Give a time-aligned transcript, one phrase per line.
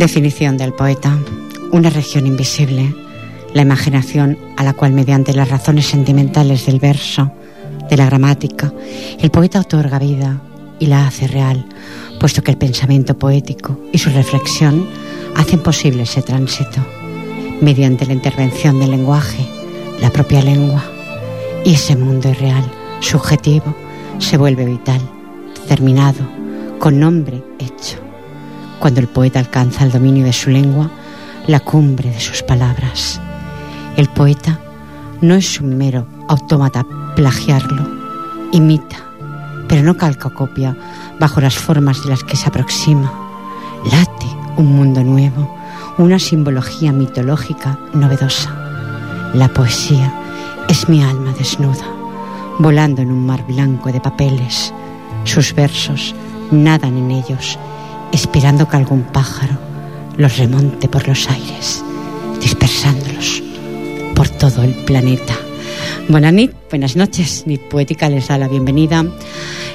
[0.00, 1.18] Definición del poeta.
[1.72, 2.94] Una región invisible,
[3.52, 7.30] la imaginación a la cual mediante las razones sentimentales del verso,
[7.90, 8.72] de la gramática,
[9.18, 10.40] el poeta otorga vida
[10.78, 11.66] y la hace real,
[12.18, 14.86] puesto que el pensamiento poético y su reflexión
[15.36, 16.80] hacen posible ese tránsito,
[17.60, 19.44] mediante la intervención del lenguaje,
[20.00, 20.82] la propia lengua,
[21.62, 22.64] y ese mundo irreal,
[23.00, 23.76] subjetivo,
[24.18, 25.02] se vuelve vital,
[25.60, 26.26] determinado,
[26.78, 28.09] con nombre hecho
[28.80, 30.90] cuando el poeta alcanza el dominio de su lengua,
[31.46, 33.20] la cumbre de sus palabras.
[33.96, 34.58] El poeta
[35.20, 37.86] no es un mero autómata plagiarlo,
[38.52, 38.96] imita,
[39.68, 40.76] pero no calca copia
[41.20, 43.12] bajo las formas de las que se aproxima.
[43.84, 45.54] Late un mundo nuevo,
[45.98, 48.50] una simbología mitológica novedosa.
[49.34, 50.12] La poesía
[50.68, 51.84] es mi alma desnuda,
[52.58, 54.72] volando en un mar blanco de papeles.
[55.24, 56.14] Sus versos
[56.50, 57.58] nadan en ellos
[58.12, 59.58] esperando que algún pájaro
[60.16, 61.84] los remonte por los aires,
[62.40, 63.42] dispersándolos
[64.14, 65.34] por todo el planeta.
[66.08, 66.34] Buenas
[66.68, 67.44] buenas noches.
[67.46, 69.04] Nit Poética les da la bienvenida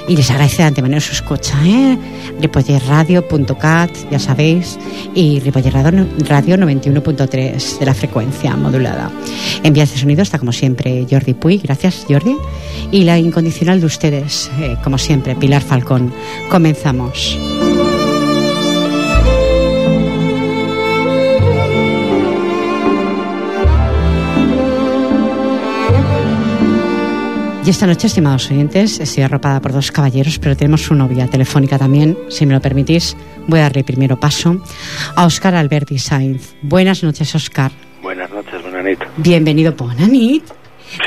[0.06, 1.56] y les agradece de antemano su escucha.
[1.64, 1.96] ¿eh?
[2.40, 4.78] Ripollerradio.cat, ya sabéis,
[5.14, 9.10] y Ripollerradio Radio 91.3 de la frecuencia modulada.
[9.62, 12.36] En de sonido está como siempre Jordi Puy, gracias Jordi.
[12.90, 16.12] Y la incondicional de ustedes, eh, como siempre, Pilar Falcón.
[16.50, 17.38] Comenzamos.
[27.66, 31.76] Y esta noche, estimados oyentes, estoy arropada por dos caballeros, pero tenemos su novia telefónica
[31.76, 32.16] también.
[32.28, 33.16] Si me lo permitís,
[33.48, 34.62] voy a darle primero paso
[35.16, 36.54] a Óscar Alberti Sainz.
[36.62, 37.72] Buenas noches, Óscar.
[38.02, 39.00] Buenas noches, Bonanit.
[39.16, 40.44] Bienvenido, Bonanit.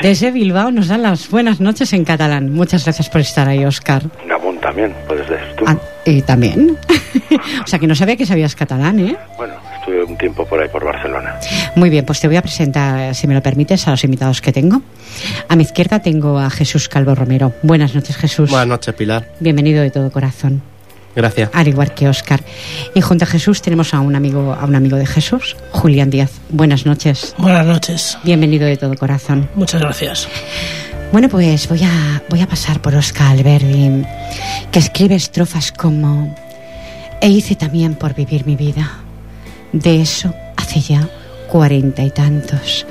[0.02, 2.52] Desde Bilbao nos dan las buenas noches en catalán.
[2.52, 4.10] Muchas gracias por estar ahí, Óscar.
[4.28, 5.64] Gabón también, puedes decir tú.
[5.66, 6.76] Ah, y también.
[7.64, 9.16] o sea, que no sabía que sabías catalán, ¿eh?
[9.36, 11.38] Bueno, estuve un tiempo por ahí, por Barcelona.
[11.74, 14.52] Muy bien, pues te voy a presentar, si me lo permites, a los invitados que
[14.52, 14.82] tengo.
[15.48, 17.52] A mi izquierda tengo a Jesús Calvo Romero.
[17.62, 18.50] Buenas noches, Jesús.
[18.50, 19.26] Buenas noches, Pilar.
[19.40, 20.62] Bienvenido de todo corazón.
[21.14, 21.50] Gracias.
[21.52, 22.40] Al igual que Óscar.
[22.94, 26.32] Y junto a Jesús tenemos a un amigo, a un amigo de Jesús, Julián Díaz.
[26.50, 27.34] Buenas noches.
[27.36, 28.18] Buenas noches.
[28.22, 29.48] Bienvenido de todo corazón.
[29.54, 30.28] Muchas gracias.
[31.12, 34.04] Bueno, pues voy a, voy a pasar por Óscar Alberdi,
[34.70, 36.36] que escribe estrofas como
[37.20, 39.00] E hice también por vivir mi vida.
[39.72, 41.08] De eso hace ya
[41.48, 42.86] cuarenta y tantos.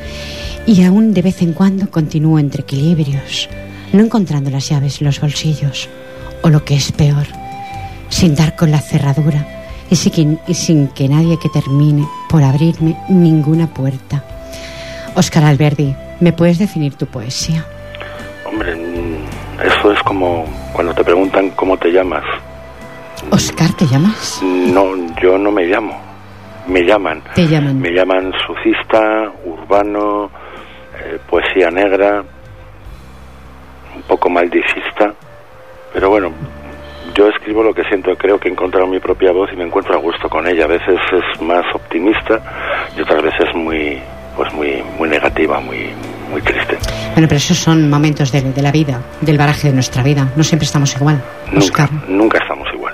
[0.68, 3.48] Y aún de vez en cuando continúo entre equilibrios,
[3.94, 5.88] no encontrando las llaves en los bolsillos,
[6.44, 7.26] o lo que es peor,
[8.10, 9.48] sin dar con la cerradura
[9.90, 14.26] y sin, y sin que nadie que termine por abrirme ninguna puerta.
[15.16, 17.66] Óscar Alberdi, ¿me puedes definir tu poesía?
[18.50, 18.76] Hombre,
[19.64, 20.44] eso es como
[20.74, 22.24] cuando te preguntan cómo te llamas.
[23.30, 24.42] ¿Oscar te llamas?
[24.42, 25.96] No, yo no me llamo.
[26.68, 27.22] Me llaman.
[27.36, 27.80] Te llaman.
[27.80, 30.32] Me llaman sucista, urbano,
[31.00, 32.24] eh, poesía negra,
[33.96, 35.14] un poco maldicista.
[35.94, 36.32] Pero bueno,
[37.14, 38.16] yo escribo lo que siento.
[38.18, 40.66] Creo que he encontrado mi propia voz y me encuentro a gusto con ella.
[40.66, 44.02] A veces es más optimista y otras veces muy,
[44.36, 45.94] pues muy, muy negativa, muy,
[46.30, 46.78] muy triste.
[47.14, 50.28] Bueno, pero esos son momentos de, de la vida, del baraje de nuestra vida.
[50.36, 52.94] No siempre estamos igual, Nunca, nunca estamos igual.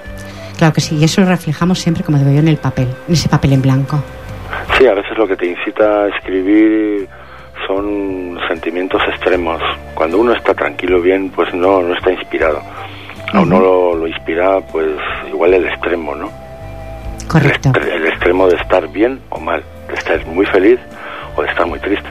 [0.58, 3.14] Claro que sí, y eso lo reflejamos siempre, como digo yo, en el papel, en
[3.14, 4.02] ese papel en blanco.
[4.78, 7.08] Sí, a veces lo que te incita a escribir
[7.68, 9.62] son sentimientos extremos.
[9.94, 12.62] Cuando uno está tranquilo, bien, pues no, no está inspirado.
[13.34, 14.88] A uno lo, lo inspira, pues
[15.28, 16.32] igual el extremo, ¿no?
[17.28, 17.72] Correcto.
[17.76, 20.80] El, el extremo de estar bien o mal, de estar muy feliz
[21.36, 22.08] o de estar muy triste.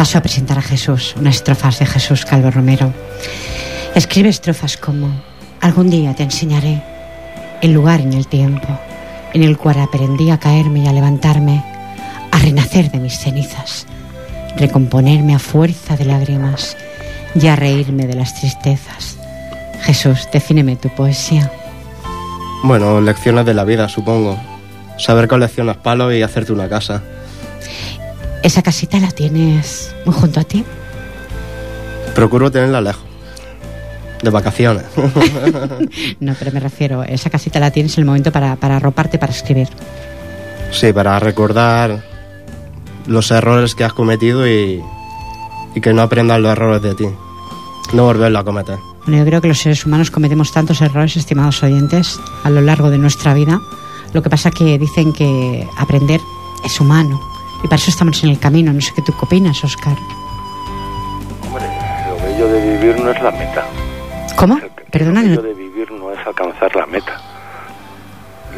[0.00, 2.90] Paso a presentar a Jesús, unas estrofas de Jesús Calvo Romero.
[3.94, 5.10] Escribe estrofas como
[5.60, 6.82] Algún día te enseñaré
[7.60, 8.66] el lugar en el tiempo
[9.34, 11.62] en el cual aprendí a caerme y a levantarme,
[12.30, 13.86] a renacer de mis cenizas,
[14.56, 16.78] recomponerme a fuerza de lágrimas
[17.34, 19.18] y a reírme de las tristezas.
[19.82, 21.52] Jesús, defíneme tu poesía.
[22.62, 24.38] Bueno, lecciones de la vida, supongo.
[24.96, 27.02] saber coleccionar palos y hacerte una casa.
[28.42, 30.64] ¿Esa casita la tienes muy junto a ti?
[32.14, 33.04] Procuro tenerla lejos.
[34.22, 34.84] De vacaciones.
[36.20, 39.32] no, pero me refiero, esa casita la tienes en el momento para, para arroparte, para
[39.32, 39.68] escribir.
[40.72, 42.04] Sí, para recordar
[43.06, 44.82] los errores que has cometido y,
[45.74, 47.06] y que no aprendas los errores de ti.
[47.94, 48.78] No volverlo a cometer.
[49.06, 52.90] Bueno, yo creo que los seres humanos cometemos tantos errores, estimados oyentes, a lo largo
[52.90, 53.60] de nuestra vida.
[54.12, 56.20] Lo que pasa que dicen que aprender
[56.64, 57.29] es humano.
[57.62, 58.72] Y para eso estamos en el camino.
[58.72, 59.96] No sé qué tú opinas, Oscar.
[61.46, 61.64] Hombre,
[62.08, 63.64] lo bello de vivir no es la meta.
[64.36, 64.58] ¿Cómo?
[64.90, 65.22] Perdona.
[65.22, 67.20] Lo bello de vivir no es alcanzar la meta.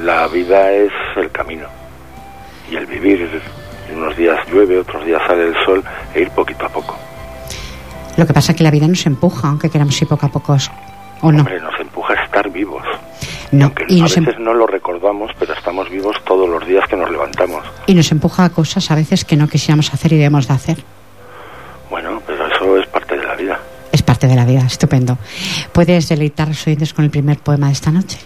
[0.02, 1.66] La vida es el camino.
[2.70, 3.42] Y el vivir,
[3.94, 5.84] unos días llueve, otros días sale el sol,
[6.14, 6.96] e ir poquito a poco.
[8.16, 10.56] Lo que pasa es que la vida nos empuja, aunque queramos ir poco a poco,
[11.22, 11.40] ¿o no?
[11.40, 12.82] Hombre, nos empuja a estar vivos.
[13.52, 14.42] No, aunque y a veces em...
[14.42, 17.64] no lo recordamos, pero estamos vivos todos los días que nos levantamos.
[17.86, 20.78] Y nos empuja a cosas a veces que no quisiéramos hacer y debemos de hacer.
[21.90, 23.60] Bueno, pero eso es parte de la vida.
[23.92, 25.18] Es parte de la vida, estupendo.
[25.72, 28.18] ¿Puedes deleitar a los oyentes con el primer poema de esta noche?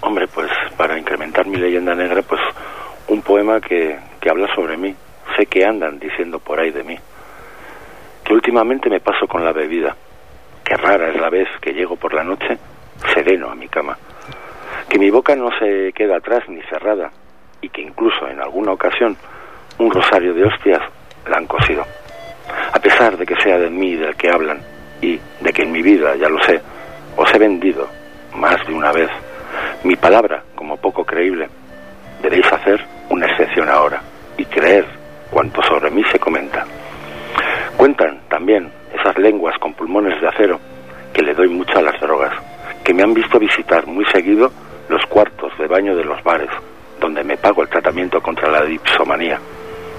[0.00, 2.40] Hombre, pues para incrementar mi leyenda negra, pues
[3.08, 4.94] un poema que, que habla sobre mí.
[5.36, 6.96] Sé que andan diciendo por ahí de mí
[8.24, 9.96] que últimamente me paso con la bebida,
[10.64, 12.58] que rara es la vez que llego por la noche
[13.12, 13.98] sereno a mi cama,
[14.92, 17.10] que mi boca no se queda atrás ni cerrada
[17.62, 19.16] y que incluso en alguna ocasión
[19.78, 20.80] un rosario de hostias
[21.26, 21.82] la han cosido.
[22.74, 24.60] A pesar de que sea de mí del que hablan
[25.00, 26.60] y de que en mi vida, ya lo sé,
[27.16, 27.88] os he vendido
[28.34, 29.08] más de una vez
[29.82, 31.48] mi palabra como poco creíble,
[32.20, 34.02] debéis hacer una excepción ahora
[34.36, 34.84] y creer
[35.30, 36.66] cuanto sobre mí se comenta.
[37.78, 40.60] Cuentan también esas lenguas con pulmones de acero
[41.14, 42.34] que le doy mucho a las drogas,
[42.84, 44.52] que me han visto visitar muy seguido
[44.92, 46.50] los cuartos de baño de los bares,
[47.00, 49.40] donde me pago el tratamiento contra la dipsomanía,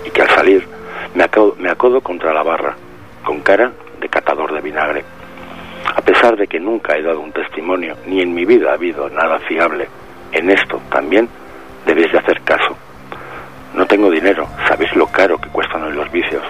[0.05, 0.67] y que al salir
[1.15, 2.75] me acodo, contra la barra,
[3.25, 5.03] con cara de catador de vinagre.
[5.95, 9.09] A pesar de que nunca he dado un testimonio, ni en mi vida ha habido
[9.09, 9.87] nada fiable,
[10.31, 11.27] en esto también
[11.87, 12.77] debéis de hacer caso.
[13.73, 16.43] No tengo dinero, sabéis lo caro que cuestan hoy los vicios,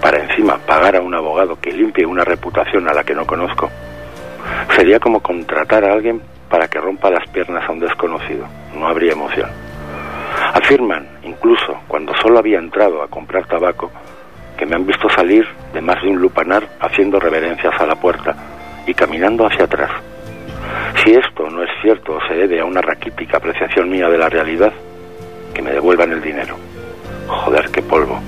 [0.00, 3.70] para encima pagar a un abogado que limpie una reputación a la que no conozco,
[4.74, 6.22] sería como contratar a alguien
[6.54, 8.46] para que rompa las piernas a un desconocido.
[8.78, 9.50] No habría emoción.
[10.52, 13.90] Afirman, incluso cuando solo había entrado a comprar tabaco,
[14.56, 18.36] que me han visto salir de más de un lupanar haciendo reverencias a la puerta
[18.86, 19.90] y caminando hacia atrás.
[21.02, 24.28] Si esto no es cierto o se debe a una raquítica apreciación mía de la
[24.28, 24.72] realidad,
[25.52, 26.54] que me devuelvan el dinero.
[27.26, 28.20] Joder, qué polvo.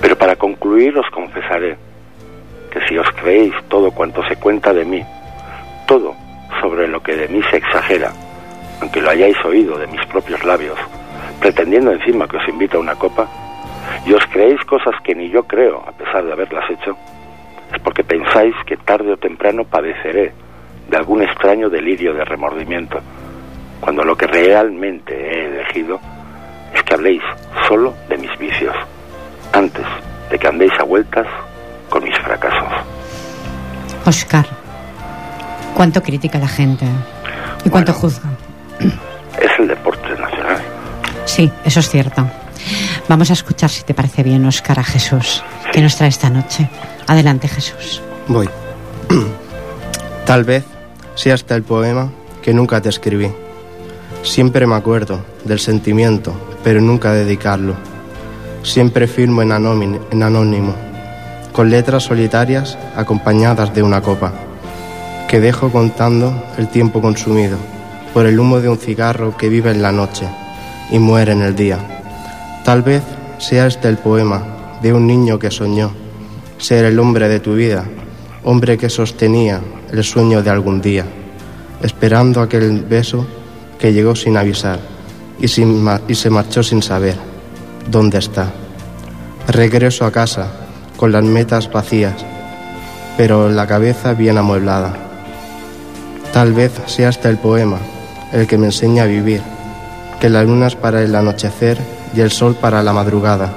[0.00, 1.76] Pero para concluir os confesaré
[2.70, 5.04] que si os creéis todo cuanto se cuenta de mí,
[5.86, 6.16] todo
[6.60, 8.12] sobre lo que de mí se exagera,
[8.80, 10.78] aunque lo hayáis oído de mis propios labios,
[11.40, 13.26] pretendiendo encima que os invito a una copa,
[14.04, 16.96] y os creéis cosas que ni yo creo, a pesar de haberlas hecho,
[17.72, 20.32] es porque pensáis que tarde o temprano padeceré
[20.88, 22.98] de algún extraño delirio de remordimiento,
[23.80, 26.00] cuando lo que realmente he elegido
[26.74, 27.22] es que habléis
[27.68, 28.74] solo de mis vicios
[29.52, 29.84] antes
[30.30, 31.26] de que andéis a vueltas
[31.88, 32.72] con mis fracasos.
[34.06, 34.46] Oscar,
[35.76, 36.86] ¿cuánto critica la gente?
[37.64, 38.30] ¿Y cuánto juzga?
[38.80, 40.62] Es el deporte nacional.
[41.26, 42.26] Sí, eso es cierto.
[43.08, 46.68] Vamos a escuchar, si te parece bien, Oscar, a Jesús, que nos trae esta noche.
[47.06, 48.02] Adelante, Jesús.
[48.26, 48.48] Voy.
[50.26, 50.64] Tal vez
[51.14, 52.10] sea hasta el poema
[52.42, 53.30] que nunca te escribí.
[54.22, 57.76] Siempre me acuerdo del sentimiento, pero nunca dedicarlo
[58.66, 60.74] siempre firmo en, anónimo,
[61.52, 64.32] con letras solitarias acompañadas de una copa,
[65.28, 67.58] que dejo contando el tiempo consumido
[68.14, 70.26] por el humo de un cigarro que vive en la noche
[70.90, 71.78] y muere en el día.
[72.64, 73.02] Tal vez
[73.38, 75.92] sea este el poema de un niño que soñó
[76.58, 77.84] ser el hombre de tu vida,
[78.44, 79.60] hombre que sostenía
[79.92, 81.04] el sueño de algún día,
[81.82, 83.26] esperando aquel beso
[83.78, 84.80] que llegó sin avisar
[85.38, 87.16] y, y se marchó sin saber
[87.90, 88.52] ¿dónde está?
[89.48, 90.50] Regreso a casa
[90.96, 92.24] con las metas vacías,
[93.16, 95.05] pero la cabeza bien amueblada.
[96.36, 97.78] Tal vez sea hasta el poema
[98.30, 99.40] el que me enseña a vivir,
[100.20, 101.78] que la luna es para el anochecer
[102.14, 103.56] y el sol para la madrugada.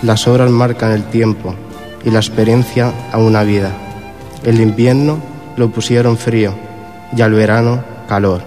[0.00, 1.54] Las horas marcan el tiempo
[2.02, 3.70] y la experiencia a una vida.
[4.44, 5.20] El invierno
[5.58, 6.54] lo pusieron frío
[7.14, 8.40] y al verano calor.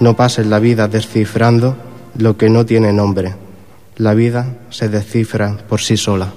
[0.00, 1.74] No pases la vida descifrando
[2.18, 3.34] lo que no tiene nombre
[3.98, 6.32] la vida se descifra por sí sola.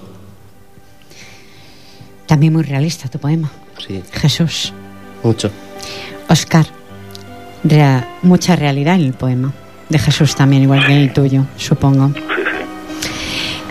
[2.26, 3.52] También muy realista tu poema.
[3.86, 4.02] Sí.
[4.14, 4.74] Jesús.
[5.24, 5.52] Mucho.
[6.32, 6.66] Oscar,
[8.22, 9.52] mucha realidad en el poema.
[9.90, 12.12] de Jesús también, igual que el tuyo, supongo.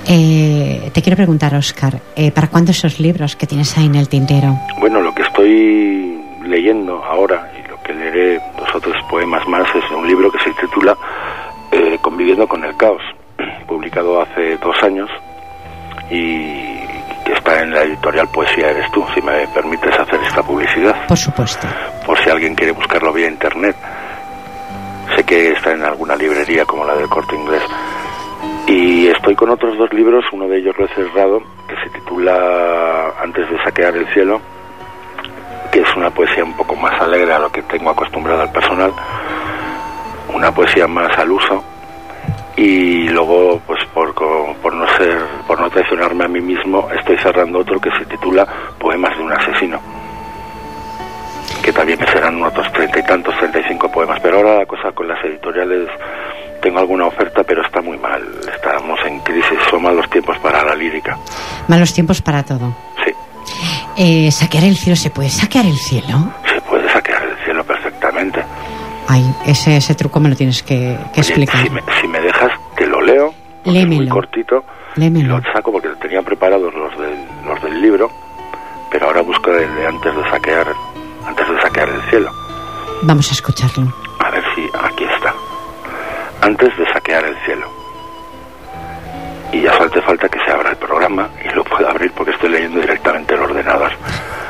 [0.07, 4.11] Eh, te quiero preguntar, Oscar, eh, ¿para cuándo esos libros que tienes ahí en el
[4.11, 4.55] tintero?
[4.79, 9.91] Bueno, lo que estoy leyendo ahora y lo que leeré dos otros poemas más es
[9.97, 10.95] un libro que se titula
[11.73, 13.03] eh, Conviviendo con el caos,
[13.67, 15.09] publicado hace dos años
[16.11, 16.80] y
[17.51, 21.67] está en la editorial Poesía Eres tú, si me permites hacer esta publicidad, Por supuesto.
[22.07, 23.77] por si alguien quiere buscarlo vía internet.
[25.17, 27.63] Sé que está en alguna librería como la del Corte Inglés.
[28.67, 33.13] Y estoy con otros dos libros, uno de ellos lo he cerrado, que se titula
[33.21, 34.41] Antes de saquear el cielo,
[35.73, 38.93] que es una poesía un poco más alegre a lo que tengo acostumbrado al personal,
[40.33, 41.65] una poesía más al uso,
[42.57, 47.61] y luego, pues por, por no ser, por no traicionarme a mí mismo, estoy cerrando
[47.61, 48.47] otro que se titula
[48.79, 49.81] Poemas de un asesino
[51.63, 54.19] que también serán otros treinta y tantos, treinta y cinco poemas.
[54.23, 55.89] Pero ahora la cosa con las editoriales,
[56.63, 58.23] tengo alguna oferta, pero está muy mal.
[58.55, 61.19] Estamos en crisis, son malos tiempos para la lírica.
[61.69, 62.75] Malos tiempos para todo.
[63.05, 63.13] Sí,
[63.99, 64.97] Eh, ¿Saquear el cielo?
[64.97, 66.33] ¿Se puede saquear el cielo?
[66.51, 68.43] se puede saquear el cielo perfectamente.
[69.07, 71.63] Ay, ese, ese truco me lo tienes que, que Oye, explicar.
[71.63, 73.35] si, me, si me dejas, te lo leo.
[73.65, 74.65] es muy cortito.
[74.97, 78.11] Lo saco porque tenía preparados los del, los del libro,
[78.91, 80.67] pero ahora busco el de antes de saquear,
[81.27, 82.31] antes de saquear el cielo.
[83.03, 83.93] Vamos a escucharlo.
[84.19, 85.33] A ver si aquí está.
[86.43, 87.67] Antes de saquear el cielo.
[89.53, 92.51] Y ya hace falta que se abra el programa y lo pueda abrir porque estoy
[92.51, 93.93] leyendo directamente el ordenador.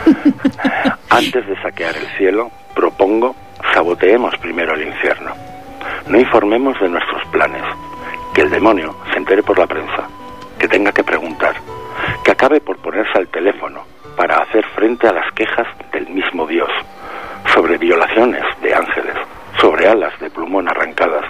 [1.11, 3.35] Antes de saquear el cielo, propongo
[3.75, 5.50] saboteemos primero el infierno.
[6.11, 7.63] No informemos de nuestros planes.
[8.35, 10.09] Que el demonio se entere por la prensa.
[10.59, 11.55] Que tenga que preguntar.
[12.25, 13.85] Que acabe por ponerse al teléfono
[14.17, 16.69] para hacer frente a las quejas del mismo Dios.
[17.55, 19.15] Sobre violaciones de ángeles.
[19.61, 21.27] Sobre alas de plumón arrancadas.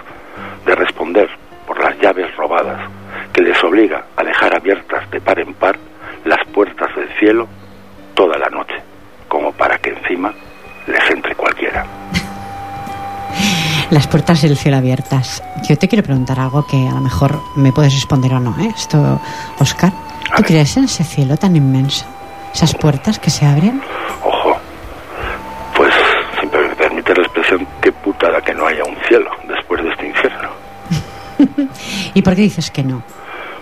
[0.65, 1.29] De responder
[1.67, 2.81] por las llaves robadas.
[3.33, 5.77] Que les obliga a dejar abiertas de par en par
[6.25, 7.47] las puertas del cielo
[8.15, 8.81] toda la noche.
[9.27, 10.33] Como para que encima
[10.87, 11.85] les entre cualquiera.
[13.91, 15.43] Las puertas del cielo abiertas.
[15.67, 18.71] Yo te quiero preguntar algo que a lo mejor me puedes responder o no, ¿eh?
[18.75, 19.19] Esto,
[19.59, 19.91] Oscar.
[20.35, 22.05] ¿Tú crees en ese cielo tan inmenso?
[22.53, 23.81] ¿Esas puertas que se abren?
[24.23, 24.57] Ojo,
[25.75, 25.93] pues
[26.39, 30.07] si me permite la expresión, qué putada que no haya un cielo después de este
[30.07, 30.49] infierno.
[32.13, 33.03] ¿Y por qué dices que no?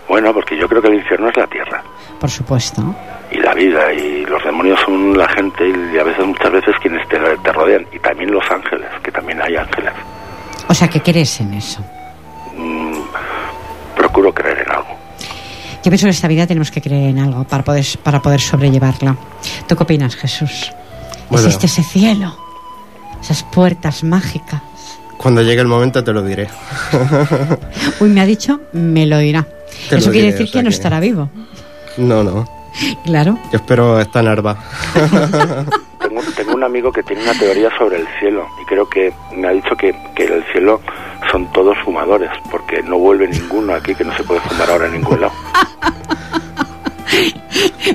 [0.07, 1.83] Bueno, porque yo creo que el infierno es la tierra
[2.19, 2.81] Por supuesto.
[3.31, 7.07] y la vida y los demonios son la gente y a veces, muchas veces, quienes
[7.07, 9.93] te, te rodean y también los ángeles, que también hay ángeles.
[10.69, 11.83] O sea, que crees en eso.
[12.55, 13.01] Mm,
[13.97, 14.89] procuro creer en algo.
[15.83, 19.17] Yo pienso que esta vida tenemos que creer en algo para poder, para poder sobrellevarla.
[19.67, 20.71] ¿Tú qué opinas, Jesús?
[21.29, 21.45] Bueno.
[21.47, 22.37] ¿Existe ese cielo?
[23.21, 24.61] Esas puertas mágicas.
[25.17, 26.47] Cuando llegue el momento te lo diré.
[27.99, 29.45] Uy, me ha dicho, me lo dirá.
[29.89, 31.29] Te Eso lo quiere diré, decir o sea que no estará vivo.
[31.97, 32.47] No, no.
[33.03, 33.37] Claro.
[33.51, 34.57] Yo espero estar nerva.
[34.93, 35.69] Tengo, tengo
[36.59, 39.75] un amigo que tiene una teoría sobre el cielo y creo que me ha dicho
[39.77, 40.81] que, que el cielo
[41.31, 44.93] son todos fumadores porque no vuelve ninguno aquí, que no se puede fumar ahora en
[44.93, 45.33] ningún lado.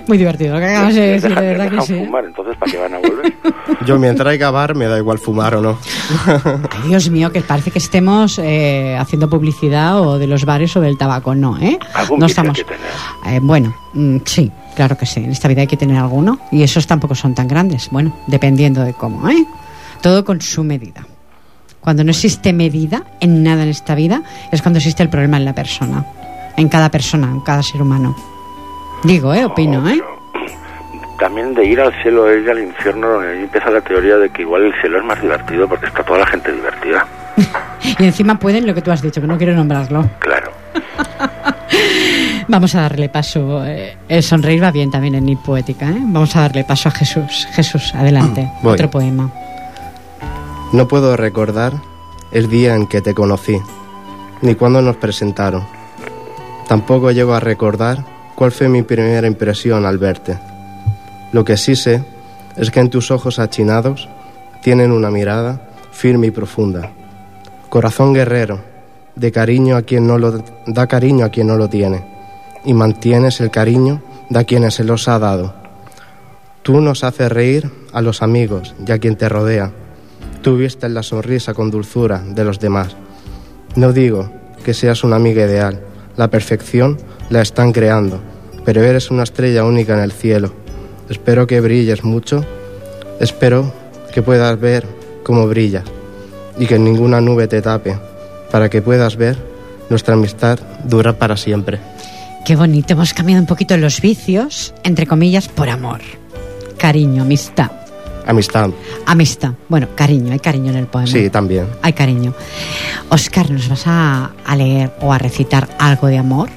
[0.09, 2.04] Muy divertido lo que acabas de decir, de dejan- les verdad que dejan sí.
[2.04, 3.33] fumar, entonces ¿para qué van a volver?
[3.87, 5.78] Yo mientras haya bar me da igual fumar o no.
[6.71, 10.80] Ay, Dios mío, que parece que estemos eh, haciendo publicidad o de los bares o
[10.80, 11.35] del tabaco.
[11.35, 11.78] No, ¿eh?
[11.94, 12.56] Algún no hay estamos.
[12.59, 12.80] que tener.
[13.26, 15.21] Eh, bueno, mm, sí, claro que sí.
[15.25, 17.88] En esta vida hay que tener alguno y esos tampoco son tan grandes.
[17.90, 19.45] Bueno, dependiendo de cómo, ¿eh?
[20.02, 21.07] Todo con su medida.
[21.81, 25.45] Cuando no existe medida en nada en esta vida es cuando existe el problema en
[25.45, 26.04] la persona,
[26.57, 28.16] en cada persona, en cada ser humano.
[29.02, 29.45] Digo, ¿eh?
[29.45, 30.02] Opino, No, ¿eh?
[31.19, 34.64] También de ir al cielo e ir al infierno, empieza la teoría de que igual
[34.64, 37.07] el cielo es más divertido porque está toda la gente divertida.
[37.99, 40.09] Y encima pueden lo que tú has dicho, que no quiero nombrarlo.
[40.19, 40.50] Claro.
[42.49, 43.65] Vamos a darle paso.
[43.65, 45.99] eh, el sonreír va bien también en mi poética, ¿eh?
[46.01, 47.47] Vamos a darle paso a Jesús.
[47.53, 48.51] Jesús, adelante.
[48.63, 48.75] Voy.
[48.75, 49.31] Otro poema.
[50.73, 51.73] No puedo recordar
[52.33, 53.57] el día en que te conocí,
[54.43, 55.65] ni cuándo nos presentaron.
[56.69, 60.37] Tampoco llego a recordar cuál fue mi primera impresión al verte.
[61.33, 62.03] Lo que sí sé
[62.57, 64.09] es que en tus ojos achinados
[64.63, 65.61] tienen una mirada
[65.93, 66.91] firme y profunda.
[67.69, 68.61] Corazón guerrero,
[69.15, 72.05] de cariño a quien no lo da cariño a quien no lo tiene,
[72.64, 75.54] y mantienes el cariño de quienes se los ha dado.
[76.62, 79.71] Tú nos haces reír a los amigos y a quien te rodea.
[80.42, 82.97] Tú vistes la sonrisa con dulzura de los demás.
[83.76, 84.30] No digo
[84.64, 85.80] que seas una amiga ideal,
[86.16, 88.21] la perfección la están creando,
[88.64, 90.52] pero eres una estrella única en el cielo.
[91.09, 92.44] Espero que brilles mucho,
[93.21, 93.73] espero
[94.12, 94.87] que puedas ver
[95.23, 95.85] cómo brillas
[96.59, 97.99] y que ninguna nube te tape,
[98.50, 99.37] para que puedas ver
[99.90, 101.78] nuestra amistad durar para siempre.
[102.45, 106.01] Qué bonito, hemos cambiado un poquito los vicios, entre comillas, por amor.
[106.77, 107.71] Cariño, amistad.
[108.27, 108.69] Amistad.
[109.07, 109.53] Amistad.
[109.71, 111.07] Bueno, cariño, hay cariño en el poema.
[111.07, 111.67] Sí, también.
[111.81, 112.35] Hay cariño.
[113.09, 116.51] Oscar, ¿nos vas a, a leer o a recitar algo de amor?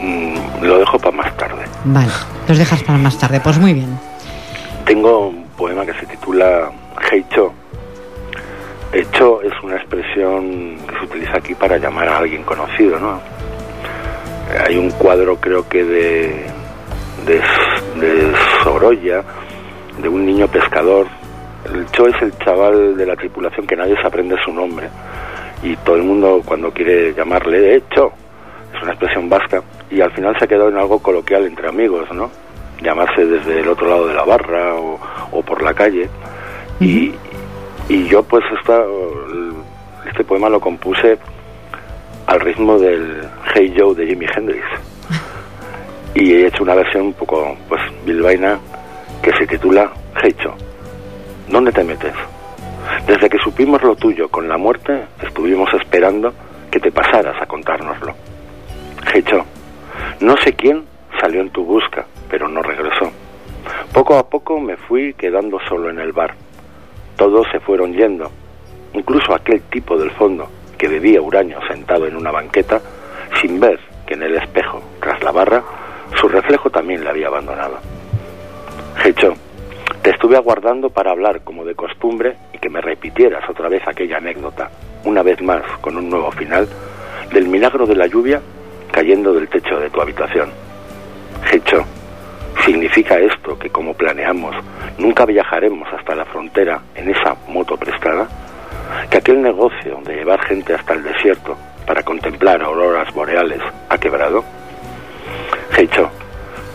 [0.00, 1.62] Mm, lo dejo para más tarde.
[1.84, 2.12] Vale,
[2.48, 3.38] los dejas para más tarde.
[3.40, 3.98] Pues muy bien.
[4.86, 6.70] Tengo un poema que se titula
[7.10, 7.52] Heicho.
[8.94, 13.20] Hecho es una expresión que se utiliza aquí para llamar a alguien conocido, ¿no?
[14.66, 16.46] Hay un cuadro, creo que de,
[17.26, 17.40] de,
[18.00, 18.32] de
[18.62, 19.24] Sorolla,
[20.00, 21.06] de un niño pescador.
[21.72, 24.88] El Cho es el chaval de la tripulación que nadie se aprende su nombre.
[25.62, 28.12] Y todo el mundo, cuando quiere llamarle, eh, Cho,
[28.74, 29.62] es una expresión vasca.
[29.90, 32.30] Y al final se ha quedado en algo coloquial entre amigos, ¿no?
[32.82, 34.98] Llamarse desde el otro lado de la barra o,
[35.30, 36.08] o por la calle.
[36.80, 37.12] Y,
[37.88, 38.82] y yo pues esta,
[40.10, 41.18] este poema lo compuse
[42.26, 43.22] al ritmo del
[43.54, 44.64] Hey Joe de Jimi Hendrix.
[46.14, 48.58] Y he hecho una versión un poco pues bilbaína
[49.22, 49.90] que se titula
[50.22, 50.54] Hey Cho.
[51.48, 52.12] ¿Dónde te metes?
[53.06, 56.34] Desde que supimos lo tuyo con la muerte, estuvimos esperando
[56.70, 58.14] que te pasaras a contárnoslo.
[59.12, 59.44] Hey Cho,
[60.20, 60.84] no sé quién
[61.18, 63.10] salió en tu busca, pero no regresó.
[63.92, 66.34] Poco a poco me fui quedando solo en el bar
[67.16, 68.30] todos se fueron yendo,
[68.94, 70.48] incluso aquel tipo del fondo
[70.82, 72.80] que bebía huraño sentado en una banqueta,
[73.40, 75.62] sin ver que en el espejo, tras la barra,
[76.20, 77.78] su reflejo también le había abandonado.
[79.04, 79.32] Hecho,
[80.02, 84.16] te estuve aguardando para hablar como de costumbre y que me repitieras otra vez aquella
[84.16, 84.72] anécdota,
[85.04, 86.68] una vez más con un nuevo final,
[87.32, 88.42] del milagro de la lluvia
[88.90, 90.50] cayendo del techo de tu habitación.
[91.52, 91.86] Hecho,
[92.66, 94.54] ¿Significa esto que como planeamos
[94.98, 98.28] nunca viajaremos hasta la frontera en esa moto prestada?
[99.10, 101.56] ¿Que aquel negocio de llevar gente hasta el desierto
[101.86, 104.44] para contemplar auroras boreales ha quebrado?
[105.76, 106.10] Hecho,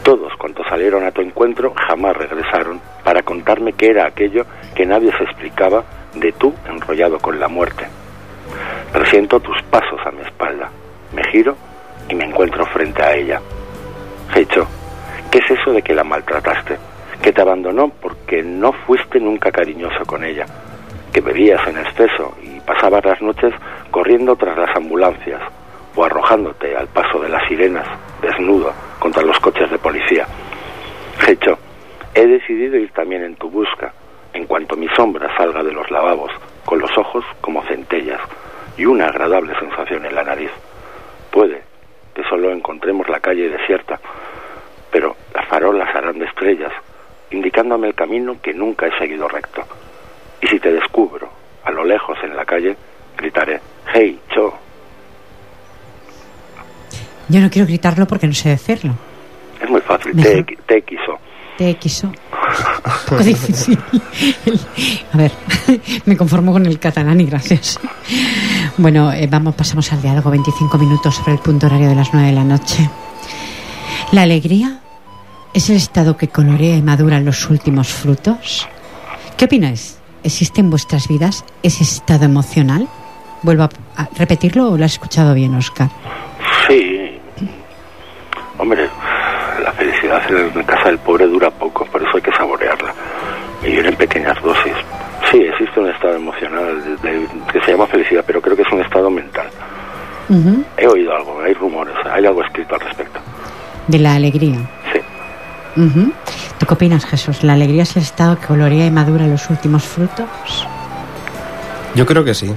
[0.04, 5.12] todos cuantos salieron a tu encuentro jamás regresaron para contarme qué era aquello que nadie
[5.18, 7.88] se explicaba de tú enrollado con la muerte.
[8.92, 10.70] Presiento tus pasos a mi espalda,
[11.14, 11.56] me giro
[12.10, 13.42] y me encuentro frente a ella.
[14.36, 14.68] Hecho,
[15.32, 16.78] ¿Qué es eso de que la maltrataste?
[17.22, 20.46] Que te abandonó porque no fuiste nunca cariñoso con ella,
[21.18, 23.52] que bebías en exceso y pasabas las noches
[23.90, 25.42] corriendo tras las ambulancias
[25.96, 27.88] o arrojándote al paso de las sirenas,
[28.22, 30.28] desnudo, contra los coches de policía.
[31.28, 31.58] Hecho,
[32.14, 33.92] he decidido ir también en tu busca,
[34.32, 36.30] en cuanto mi sombra salga de los lavabos,
[36.64, 38.22] con los ojos como centellas
[38.78, 40.52] y una agradable sensación en la nariz.
[41.32, 41.64] Puede
[42.14, 44.00] que solo encontremos la calle desierta,
[44.92, 46.74] pero las farolas harán de estrellas,
[47.32, 49.64] indicándome el camino que nunca he seguido recto.
[50.42, 51.30] Y si te descubro
[51.64, 52.76] a lo lejos en la calle,
[53.18, 53.60] gritaré,
[53.94, 54.54] hey, Cho.
[57.30, 58.94] Yo no quiero gritarlo porque no sé decirlo.
[59.62, 61.20] Es muy fácil, te, te quiso.
[61.58, 62.08] Te quiso.
[62.08, 62.16] Un
[63.10, 63.78] poco difícil.
[65.14, 65.32] A ver,
[66.06, 67.80] me conformo con el catalán y gracias.
[68.78, 70.30] Bueno, eh, vamos, pasamos al diálogo.
[70.30, 72.90] 25 minutos sobre el punto horario de las 9 de la noche.
[74.12, 74.80] La alegría
[75.54, 78.68] es el estado que colorea y madura los últimos frutos.
[79.36, 79.97] ¿Qué opináis?
[80.24, 82.88] ¿Existe en vuestras vidas ese estado emocional?
[83.44, 85.90] ¿Vuelvo a repetirlo o lo has escuchado bien, Oscar?
[86.68, 87.20] Sí.
[88.58, 88.90] Hombre,
[89.64, 92.94] la felicidad en casa del pobre dura poco, por eso hay que saborearla.
[93.64, 94.74] Vivir en pequeñas dosis.
[95.32, 98.72] Sí, existe un estado emocional de, de, que se llama felicidad, pero creo que es
[98.72, 99.48] un estado mental.
[100.30, 100.66] Uh -huh.
[100.78, 103.20] He oído algo, hay rumores, hay algo escrito al respecto.
[103.88, 104.58] De la alegría.
[104.92, 105.00] Sí.
[105.78, 106.12] Uh -huh.
[106.58, 107.44] ¿Tú qué opinas, Jesús?
[107.44, 110.28] ¿La alegría es el estado que colorea y madura los últimos frutos?
[111.96, 112.52] Yo creo que sí.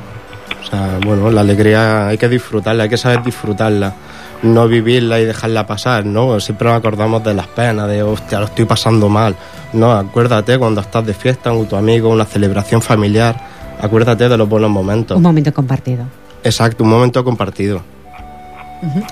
[0.63, 3.95] O sea, bueno, la alegría hay que disfrutarla, hay que saber disfrutarla.
[4.43, 6.41] No vivirla y dejarla pasar, ¿no?
[6.41, 9.37] Siempre nos acordamos de las penas, de, hostia, lo estoy pasando mal.
[9.75, 13.37] No, acuérdate cuando estás de fiesta con tu amigo, una celebración familiar,
[13.83, 15.19] acuérdate de los buenos momentos.
[15.19, 16.05] Un momento compartido.
[16.43, 17.83] Exacto, un momento compartido.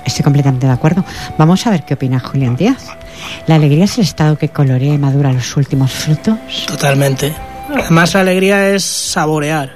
[0.04, 1.04] Estoy completamente de acuerdo.
[1.37, 2.87] Vamos a ver qué opina Julián Díaz.
[3.46, 6.38] ¿La alegría es el estado que colorea y madura los últimos frutos?
[6.66, 7.35] Totalmente.
[7.74, 9.72] Además, la alegría es saborear.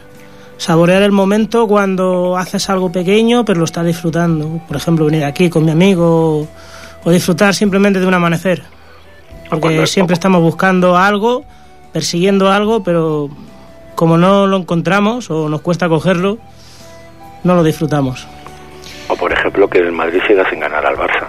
[0.56, 4.60] Saborear el momento cuando haces algo pequeño, pero lo estás disfrutando.
[4.66, 6.46] Por ejemplo, venir aquí con mi amigo
[7.04, 8.62] o disfrutar simplemente de un amanecer.
[9.50, 11.44] Porque siempre estamos buscando algo,
[11.92, 13.28] persiguiendo algo, pero
[13.94, 16.38] como no lo encontramos o nos cuesta cogerlo,
[17.44, 18.26] no lo disfrutamos.
[19.08, 21.26] O por ejemplo que el Madrid siga sin ganar al Barça.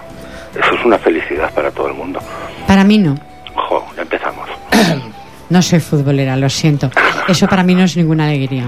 [0.52, 2.20] Eso es una felicidad para todo el mundo.
[2.66, 3.16] Para mí no.
[3.54, 4.48] Jo, ya empezamos.
[5.50, 6.90] No soy futbolera, lo siento.
[7.28, 8.64] Eso para mí no es ninguna alegría.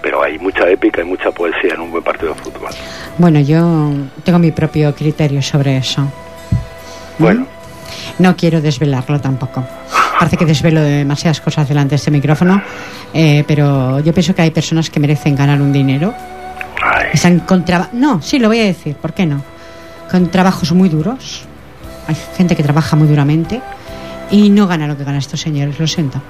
[0.00, 2.70] Pero hay mucha épica y mucha poesía en un buen partido de fútbol.
[3.18, 3.90] Bueno, yo
[4.24, 6.06] tengo mi propio criterio sobre eso.
[7.18, 7.46] Bueno,
[8.18, 9.64] No quiero desvelarlo tampoco.
[10.18, 12.62] Parece que desvelo demasiadas cosas delante de este micrófono,
[13.12, 16.14] eh, pero yo pienso que hay personas que merecen ganar un dinero.
[17.12, 19.42] Están con No, sí, lo voy a decir, ¿por qué no?
[20.10, 21.44] Con trabajos muy duros.
[22.08, 23.60] Hay gente que trabaja muy duramente
[24.30, 26.20] y no gana lo que ganan estos señores, lo siento.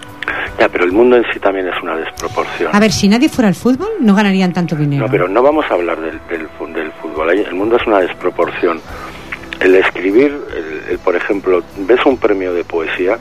[0.58, 2.74] ya, pero el mundo en sí también es una desproporción.
[2.74, 5.06] A ver, si nadie fuera al fútbol, no ganarían tanto dinero.
[5.06, 7.30] No, pero no vamos a hablar del, del, del fútbol.
[7.30, 8.80] El mundo es una desproporción.
[9.60, 13.18] El escribir, el, el, por ejemplo, ves un premio de poesía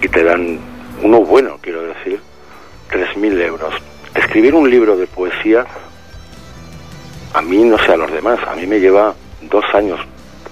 [0.00, 0.58] y te dan
[1.02, 2.20] uno bueno, quiero decir,
[2.90, 3.74] 3.000 euros.
[4.14, 5.66] Escribir un libro de poesía,
[7.34, 10.00] a mí, no sé a los demás, a mí me lleva dos años.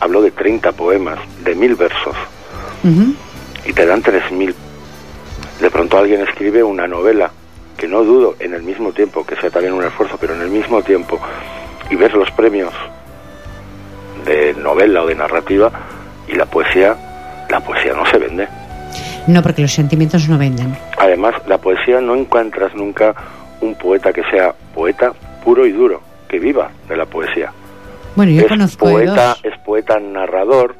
[0.00, 2.16] Hablo de 30 poemas, de mil versos,
[3.64, 4.54] y te dan 3.000.
[5.60, 7.30] De pronto alguien escribe una novela,
[7.76, 10.48] que no dudo en el mismo tiempo, que sea también un esfuerzo, pero en el
[10.48, 11.20] mismo tiempo,
[11.90, 12.72] y ves los premios
[14.24, 15.70] de novela o de narrativa,
[16.28, 16.96] y la poesía,
[17.50, 18.48] la poesía no se vende.
[19.26, 20.76] No, porque los sentimientos no venden.
[20.98, 23.14] Además, la poesía no encuentras nunca
[23.60, 25.12] un poeta que sea poeta
[25.44, 27.52] puro y duro, que viva de la poesía.
[28.16, 29.40] Bueno, yo es conozco poeta, dos.
[29.44, 30.74] es poeta narrador,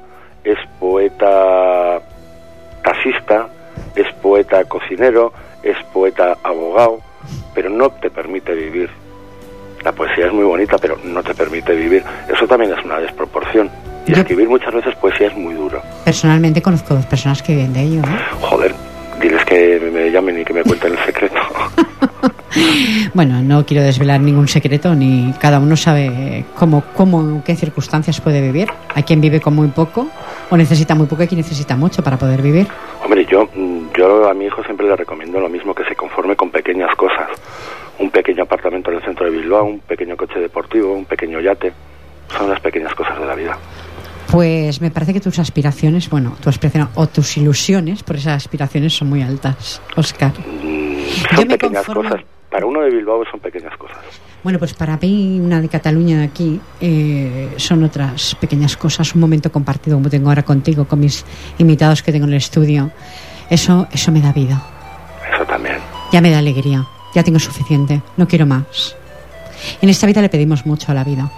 [0.45, 2.01] es poeta
[2.83, 3.49] taxista,
[3.95, 5.33] es poeta cocinero,
[5.63, 7.01] es poeta abogado,
[7.55, 8.89] pero no te permite vivir.
[9.85, 12.03] La poesía es muy bonita, pero no te permite vivir.
[12.29, 13.71] Eso también es una desproporción.
[14.07, 15.81] Y Yo- escribir muchas veces poesía es muy duro.
[16.05, 18.01] Personalmente conozco dos personas que viven de ello.
[18.03, 18.19] ¿eh?
[18.43, 18.75] Joder,
[19.21, 21.37] diles que me llamen y que me cuenten el secreto.
[23.15, 28.21] Bueno, no quiero desvelar ningún secreto, ni cada uno sabe cómo, cómo, en qué circunstancias
[28.21, 28.69] puede vivir.
[28.95, 30.09] Hay quien vive con muy poco
[30.49, 32.67] o necesita muy poco y quien necesita mucho para poder vivir.
[33.05, 36.37] Hombre, yo, mm, yo a mi hijo siempre le recomiendo lo mismo, que se conforme
[36.37, 37.29] con pequeñas cosas.
[37.99, 41.73] Un pequeño apartamento en el centro de Bilbao, un pequeño coche deportivo, un pequeño yate.
[42.37, 43.59] Son las pequeñas cosas de la vida.
[44.31, 48.95] Pues me parece que tus aspiraciones, bueno, tu aspiración o tus ilusiones por esas aspiraciones
[48.97, 50.31] son muy altas, Oscar.
[50.63, 52.25] Mm, Yo me pequeñas conformo- cosas.
[52.51, 53.99] Para uno de Bilbao son pequeñas cosas.
[54.43, 59.15] Bueno, pues para mí, una de Cataluña de aquí, eh, son otras pequeñas cosas.
[59.15, 61.25] Un momento compartido, como tengo ahora contigo, con mis
[61.59, 62.91] invitados que tengo en el estudio.
[63.49, 64.61] Eso, eso me da vida.
[65.33, 65.77] Eso también.
[66.11, 66.87] Ya me da alegría.
[67.15, 68.03] Ya tengo suficiente.
[68.17, 68.97] No quiero más.
[69.81, 71.31] En esta vida le pedimos mucho a la vida.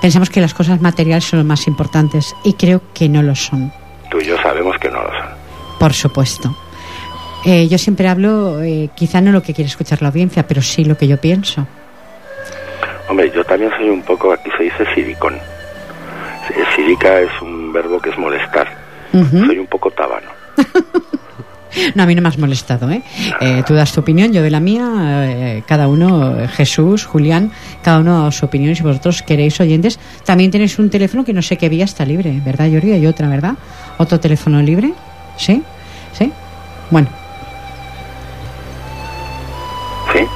[0.00, 3.72] Pensamos que las cosas materiales son lo más importantes y creo que no lo son.
[4.10, 5.28] Tú y yo sabemos que no lo son.
[5.78, 6.56] Por supuesto.
[7.48, 10.84] Eh, yo siempre hablo, eh, quizá no lo que quiere escuchar la audiencia, pero sí
[10.84, 11.64] lo que yo pienso.
[13.08, 15.34] Hombre, yo también soy un poco, aquí se dice siricón.
[15.34, 18.66] Eh, Sirica es un verbo que es molestar.
[19.12, 20.28] Soy un poco tábano.
[21.94, 23.02] No, a mí no me has molestado, ¿eh?
[23.38, 27.98] Eh, tú das tu opinión, yo doy la mía, eh, cada uno, Jesús, Julián, cada
[27.98, 31.58] uno da su opinión si vosotros queréis oyentes, también tenéis un teléfono que no sé
[31.58, 32.92] qué vía está libre, ¿verdad, Jordi?
[32.92, 33.56] Hay otra, ¿verdad?
[33.98, 34.94] ¿Otro teléfono libre?
[35.36, 35.62] ¿Sí?
[36.14, 36.32] ¿Sí?
[36.90, 37.08] Bueno,
[40.16, 40.26] ¿Sí?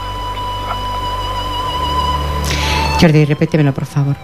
[3.01, 4.16] Jordi, repétemelo, por favor.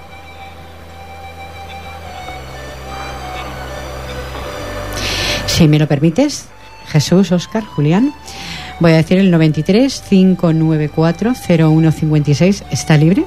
[5.47, 6.49] Si me lo permites,
[6.89, 8.13] Jesús, Oscar, Julián,
[8.81, 13.25] voy a decir el 93 594 0156 está libre.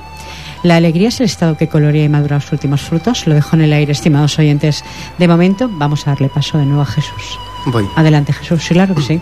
[0.62, 3.26] La alegría es el estado que colorea y madura los últimos frutos.
[3.26, 4.84] Lo dejo en el aire, estimados oyentes.
[5.18, 7.39] De momento, vamos a darle paso de nuevo a Jesús.
[7.65, 7.88] Voy.
[7.96, 8.62] Adelante, Jesús.
[8.62, 9.20] Sí, claro que sí.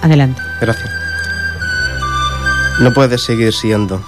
[0.00, 0.40] Adelante.
[0.60, 1.09] Gracias.
[2.80, 4.00] No puedes seguir siendo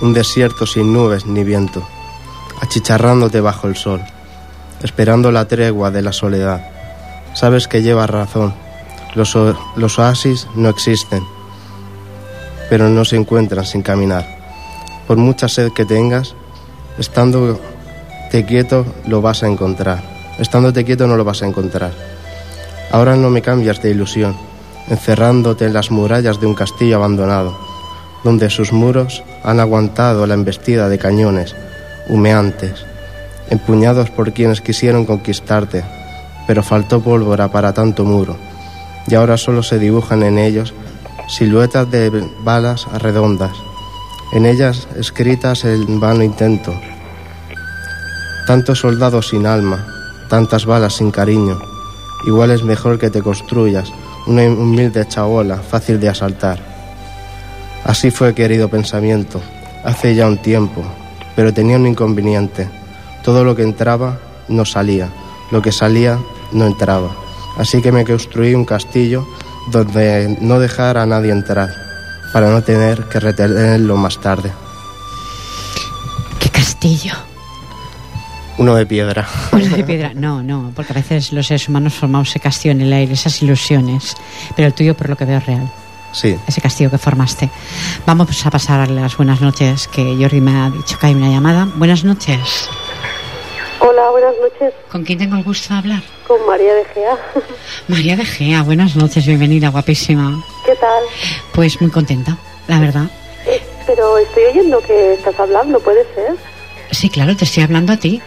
[0.00, 1.86] un desierto sin nubes ni viento,
[2.62, 4.00] achicharrándote bajo el sol,
[4.82, 6.66] esperando la tregua de la soledad.
[7.34, 8.54] Sabes que llevas razón.
[9.14, 11.22] Los, oasis no existen,
[12.70, 14.26] pero no se encuentran sin caminar.
[15.06, 16.34] Por mucha sed que tengas,
[16.96, 17.60] estando
[18.30, 20.02] te quieto lo vas a encontrar.
[20.38, 21.92] Estándote quieto no lo vas a encontrar.
[22.90, 24.38] Ahora no me cambias de ilusión,
[24.88, 27.65] encerrándote en las murallas de un castillo abandonado,
[28.26, 31.54] donde sus muros han aguantado la embestida de cañones
[32.08, 32.84] humeantes,
[33.50, 35.84] empuñados por quienes quisieron conquistarte,
[36.44, 38.36] pero faltó pólvora para tanto muro,
[39.06, 40.74] y ahora solo se dibujan en ellos
[41.28, 42.10] siluetas de
[42.42, 43.52] balas redondas,
[44.32, 46.74] en ellas escritas en vano intento.
[48.44, 49.86] Tantos soldados sin alma,
[50.28, 51.60] tantas balas sin cariño,
[52.26, 53.92] igual es mejor que te construyas
[54.26, 56.75] una humilde chabola fácil de asaltar.
[57.86, 59.40] Así fue, querido pensamiento,
[59.84, 60.82] hace ya un tiempo,
[61.36, 62.68] pero tenía un inconveniente.
[63.22, 64.18] Todo lo que entraba
[64.48, 65.08] no salía,
[65.52, 66.18] lo que salía
[66.50, 67.10] no entraba.
[67.56, 69.24] Así que me construí un castillo
[69.70, 71.70] donde no dejara a nadie entrar,
[72.32, 74.50] para no tener que retenerlo más tarde.
[76.40, 77.12] ¿Qué castillo?
[78.58, 79.28] Uno de piedra.
[79.52, 80.10] Uno de piedra.
[80.12, 83.40] No, no, porque a veces los seres humanos formamos ese castillo en el aire, esas
[83.42, 84.16] ilusiones.
[84.56, 85.70] Pero el tuyo, por lo que veo, es real.
[86.16, 86.34] Sí.
[86.48, 87.50] Ese castillo que formaste.
[88.06, 91.68] Vamos a pasar las buenas noches, que Jordi me ha dicho que hay una llamada.
[91.74, 92.70] Buenas noches.
[93.80, 94.72] Hola, buenas noches.
[94.90, 96.02] ¿Con quién tengo el gusto de hablar?
[96.26, 97.18] Con María de Gea.
[97.88, 100.42] María de Gea, buenas noches, bienvenida, guapísima.
[100.64, 101.04] ¿Qué tal?
[101.52, 103.10] Pues muy contenta, la verdad.
[103.46, 106.34] Eh, pero estoy oyendo que estás hablando, ¿puede ser?
[106.92, 108.22] Sí, claro, te estoy hablando a ti.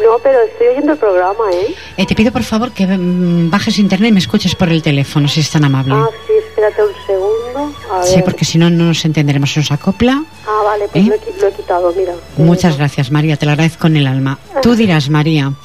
[0.00, 1.74] No, pero estoy oyendo el programa, ¿eh?
[1.96, 5.26] Eh, te pido por favor que mm, bajes internet y me escuches por el teléfono,
[5.28, 5.94] si es tan amable.
[5.96, 7.72] Ah, sí, espérate un segundo.
[7.92, 8.24] A sí, ver.
[8.24, 9.52] porque si no, no nos entenderemos.
[9.52, 10.22] Se nos acopla.
[10.46, 11.08] Ah, vale, pues ¿Eh?
[11.08, 12.14] lo, he, qui- lo he quitado, mira.
[12.36, 14.38] Muchas gracias, María, te lo agradezco en el alma.
[14.62, 15.56] Tú dirás, María, No,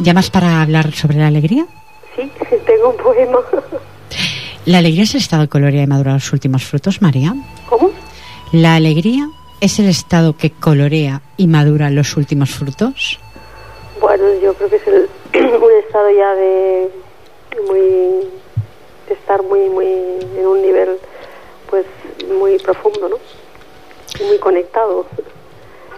[0.00, 1.66] ¿llamas para hablar sobre la alegría?
[2.16, 2.28] sí,
[2.66, 3.38] tengo un poema.
[4.66, 7.34] ¿La alegría es el estado que colorea y madura los últimos frutos, María?
[7.68, 7.90] ¿Cómo?
[8.52, 9.28] ¿La alegría
[9.60, 13.18] es el estado que colorea y madura los últimos frutos?
[14.04, 15.08] Bueno, yo creo que es el,
[15.62, 16.90] un estado ya de
[17.66, 17.80] muy
[19.08, 20.98] de estar muy muy en un nivel
[21.70, 21.86] pues
[22.38, 23.16] muy profundo, ¿no?
[24.20, 25.06] Y muy conectado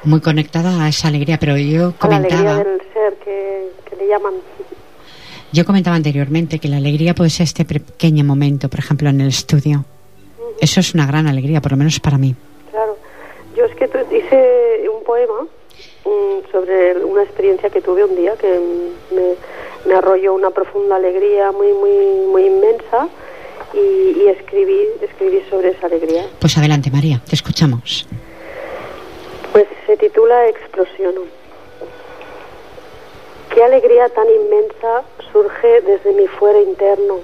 [0.05, 3.97] Muy conectada a esa alegría, pero yo a la alegría comentaba, del ser que, que
[3.97, 4.35] le llaman.
[5.51, 9.29] yo comentaba anteriormente que la alegría puede ser este pequeño momento, por ejemplo, en el
[9.29, 9.85] estudio.
[10.61, 12.37] Eso es una gran alegría, por lo menos para mí.
[12.71, 12.97] Claro.
[13.57, 15.49] Yo es que hice un poema
[16.53, 19.35] sobre una experiencia que tuve un día que mm, me,
[19.87, 21.93] me arrolló una profunda alegría muy muy
[22.33, 23.09] muy inmensa
[23.75, 23.79] y,
[24.23, 26.27] y escribí escribí sobre esa alegría.
[26.41, 28.07] Pues adelante, María, te escuchamos.
[29.53, 31.23] Pues se titula Explosiono.
[33.55, 37.21] Qué alegría tan inmensa surge desde mi fuero interno.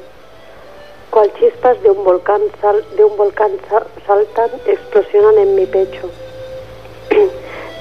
[1.11, 6.09] Cual chispas de un volcán, sal- de un volcán sa- saltan, explosionan en mi pecho.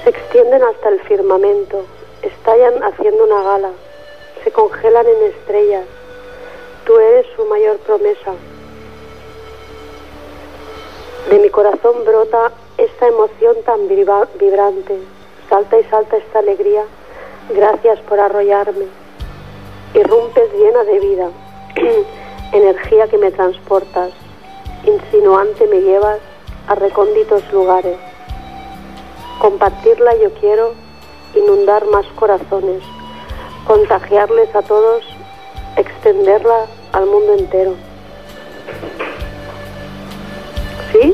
[0.04, 1.84] Se extienden hasta el firmamento,
[2.22, 3.70] estallan haciendo una gala,
[4.44, 5.84] se congelan en estrellas.
[6.84, 8.32] Tú eres su mayor promesa.
[11.30, 14.98] De mi corazón brota esta emoción tan vibra- vibrante.
[15.48, 16.84] Salta y salta esta alegría.
[17.50, 18.86] Gracias por arrollarme.
[19.94, 21.28] Irrumpes llena de vida.
[22.52, 24.10] Energía que me transportas.
[24.84, 26.18] Insinuante me llevas
[26.66, 27.96] a recónditos lugares.
[29.42, 30.72] Compartirla yo quiero.
[31.34, 32.80] Inundar más corazones.
[33.66, 35.02] Contagiarles a todos.
[35.76, 37.74] Extenderla al mundo entero.
[40.92, 41.12] ¿Sí?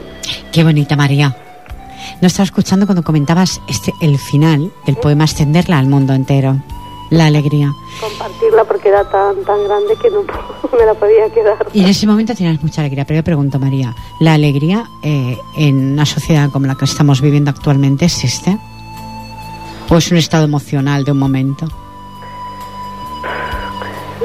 [0.53, 1.35] Qué bonita, María.
[2.21, 6.59] No estaba escuchando cuando comentabas este, el final del poema Extenderla al mundo entero.
[7.11, 7.73] La alegría.
[8.01, 10.23] compartirla porque era tan tan grande que no
[10.79, 11.67] me la podía quedar.
[11.73, 13.05] Y en ese momento tenías mucha alegría.
[13.05, 17.51] Pero yo pregunto, María, ¿la alegría eh, en una sociedad como la que estamos viviendo
[17.51, 18.59] actualmente existe?
[19.91, 21.67] ¿O es un estado emocional de un momento?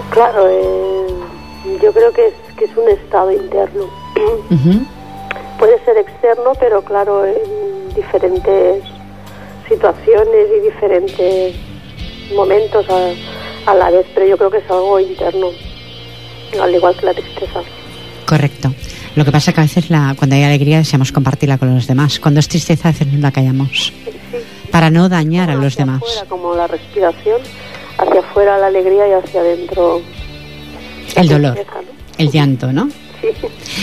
[0.09, 1.07] Claro, eh,
[1.81, 3.85] yo creo que es que es un estado interno.
[5.57, 8.83] Puede ser externo, pero claro, en diferentes
[9.67, 11.55] situaciones y diferentes
[12.33, 14.05] momentos a, a la vez.
[14.13, 15.47] Pero yo creo que es algo interno,
[16.61, 17.61] al igual que la tristeza.
[18.25, 18.73] Correcto.
[19.15, 21.85] Lo que pasa es que a veces la, cuando hay alegría deseamos compartirla con los
[21.85, 22.19] demás.
[22.19, 23.93] Cuando es tristeza a veces la callamos.
[24.71, 26.01] Para no dañar a los hacia demás.
[26.01, 27.41] afuera, como la respiración,
[27.97, 30.01] hacia afuera la alegría y hacia adentro
[31.15, 31.87] El dolor, tristeza, ¿no?
[32.17, 32.89] el llanto, ¿no?
[33.21, 33.27] Sí,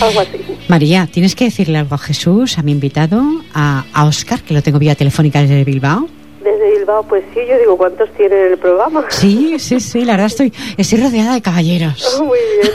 [0.03, 0.39] algo así.
[0.67, 3.23] María, tienes que decirle algo a Jesús, a mi invitado,
[3.55, 6.09] a, a Oscar, que lo tengo vía telefónica desde Bilbao.
[7.09, 9.05] Pues sí, yo digo, ¿cuántos tienen en el programa?
[9.11, 12.21] Sí, sí, sí, la verdad estoy, estoy rodeada de caballeros.
[12.23, 12.73] Muy bien,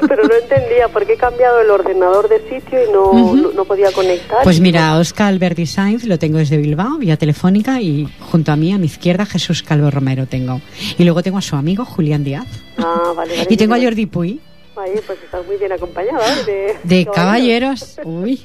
[0.08, 3.36] pero no entendía por qué he cambiado el ordenador de sitio y no, Ujú.
[3.36, 4.42] no, no podía conectar.
[4.42, 8.72] Pues mira, Oscar Alberti Sainz lo tengo desde Bilbao, vía telefónica, y junto a mí,
[8.72, 10.60] a mi izquierda, Jesús Calvo Romero tengo.
[10.98, 12.46] Y luego tengo a su amigo Julián Díaz.
[12.78, 13.46] Ah, vale, vale.
[13.50, 14.40] Y tengo a Jordi Puy,
[14.76, 16.76] Oye, pues estás muy bien acompañada ¿eh?
[16.84, 17.98] de, de caballeros.
[18.04, 18.40] Uy,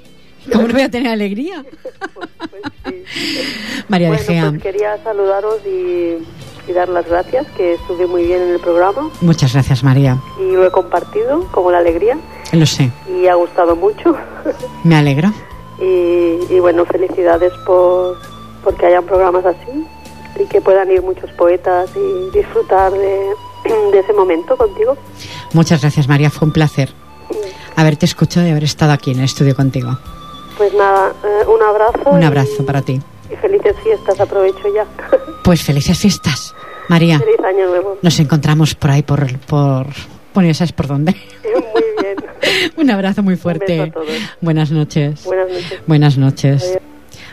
[0.52, 1.64] ¿cómo no voy a tener alegría?
[2.86, 3.84] Pues sí.
[3.88, 6.18] María de Bueno, Gea, pues quería saludaros y,
[6.70, 10.18] y dar las gracias, que estuve muy bien en el programa muchas gracias, María.
[10.40, 12.18] y lo he compartido como la alegría
[12.52, 14.16] Lo sé, y ha gustado mucho.
[14.84, 15.32] me alegro.
[15.82, 18.18] y, y bueno, felicidades por
[18.64, 19.86] porque hayan programas así
[20.40, 23.30] y que puedan ir muchos poetas y disfrutar de,
[23.92, 24.98] de ese momento contigo.
[25.54, 26.94] Muchas gracias, María, fue un placer
[27.78, 29.98] haberte escuchado y haber estado aquí en el estudio contigo.
[30.58, 32.10] Pues nada, eh, un abrazo.
[32.10, 33.00] Un y- abrazo para ti.
[33.32, 34.86] Y felices fiestas, aprovecho ya.
[35.44, 36.56] Pues felices fiestas,
[36.90, 37.20] María.
[37.20, 37.98] Feliz año nuevo.
[38.02, 39.86] Nos encontramos por ahí, por, por,
[40.34, 41.12] bueno, ya sabes por dónde.
[41.44, 42.16] Muy bien.
[42.78, 43.80] Un abrazo muy fuerte.
[43.80, 44.18] Un beso a todos.
[44.42, 45.24] Buenas noches.
[45.24, 45.80] Buenas noches.
[45.86, 46.80] Buenas noches.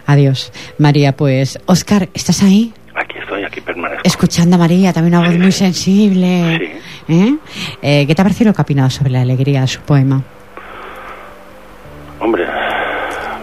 [0.04, 0.52] Adiós.
[0.76, 2.74] María, pues, Oscar, ¿estás ahí?
[2.94, 4.02] Aquí estoy, aquí permanezco.
[4.04, 6.58] Escuchando a María, también una voz Sí, muy sensible.
[7.06, 7.12] Sí.
[7.14, 7.36] ¿Eh?
[7.80, 10.22] Eh, ¿Qué te ha parecido lo que ha opinado sobre la alegría de su poema?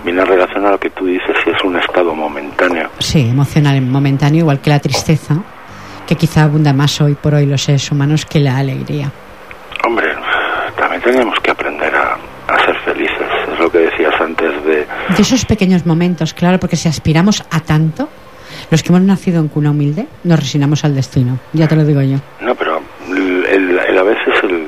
[0.04, 2.90] Viene a relacionar a lo que tú dices si es un estado momentáneo.
[3.00, 5.36] Sí, emocional, momentáneo, igual que la tristeza,
[6.08, 9.12] que quizá abunda más hoy por hoy los seres humanos que la alegría.
[9.86, 10.08] Hombre,
[10.78, 13.28] también tenemos que aprender a, a ser felices.
[13.54, 14.76] Es lo que decías antes de...
[15.16, 18.10] De esos pequeños momentos, claro, porque si aspiramos a tanto,
[18.72, 21.40] los que hemos nacido en cuna humilde, nos resignamos al destino.
[21.54, 22.18] Ya te lo digo yo.
[22.42, 24.68] No, pero el- el- a veces el,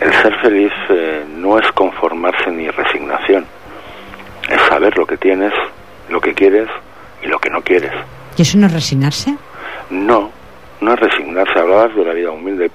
[0.00, 3.44] el ser feliz eh, no es conformarse ni resignación.
[4.48, 5.52] Es saber lo que tienes,
[6.08, 6.68] lo que quieres
[7.22, 7.92] y lo que no quieres.
[8.36, 9.34] ¿Y eso no es resignarse?
[9.90, 10.30] No,
[10.80, 11.58] no es resignarse.
[11.58, 12.70] Hablabas de la vida humilde.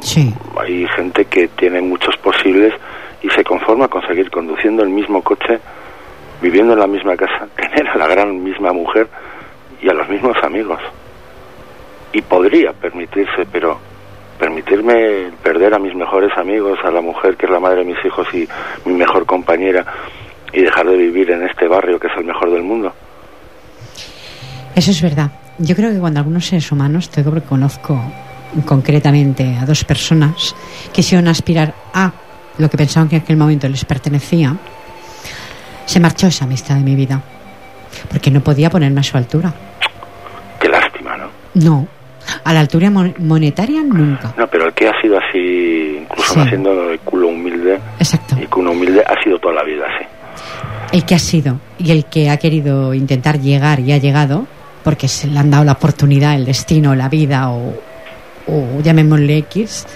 [0.00, 0.34] Sí.
[0.58, 2.74] Hay gente que tiene muchos posibles
[3.22, 5.60] y se conforma con seguir conduciendo el mismo coche,
[6.40, 9.08] viviendo en la misma casa, tener a la gran misma mujer
[9.80, 10.80] y a los mismos amigos.
[12.12, 13.78] Y podría permitirse, pero
[14.38, 18.04] permitirme perder a mis mejores amigos, a la mujer que es la madre de mis
[18.04, 18.48] hijos y
[18.86, 19.84] mi mejor compañera,
[20.52, 22.92] y dejar de vivir en este barrio que es el mejor del mundo.
[24.74, 25.30] Eso es verdad.
[25.58, 28.00] Yo creo que cuando algunos seres humanos, te digo porque conozco
[28.64, 30.54] concretamente a dos personas,
[30.92, 32.10] quisieron aspirar a
[32.58, 34.56] lo que pensaban que en aquel momento les pertenecía,
[35.86, 37.20] se marchó esa amistad de mi vida.
[38.08, 39.52] Porque no podía ponerme a su altura.
[40.60, 41.26] Qué lástima, ¿no?
[41.54, 41.86] No.
[42.44, 44.32] A la altura mon- monetaria nunca.
[44.36, 46.38] No, pero el que ha sido así, incluso Sí.
[46.40, 48.36] naciendo de culo humilde, Exacto.
[48.40, 50.06] y culo humilde ha sido toda la vida así.
[50.92, 54.46] El que ha sido y el que ha querido intentar llegar y ha llegado,
[54.82, 57.74] porque se le han dado la oportunidad, el destino, la vida o,
[58.48, 59.86] o llamémosle X,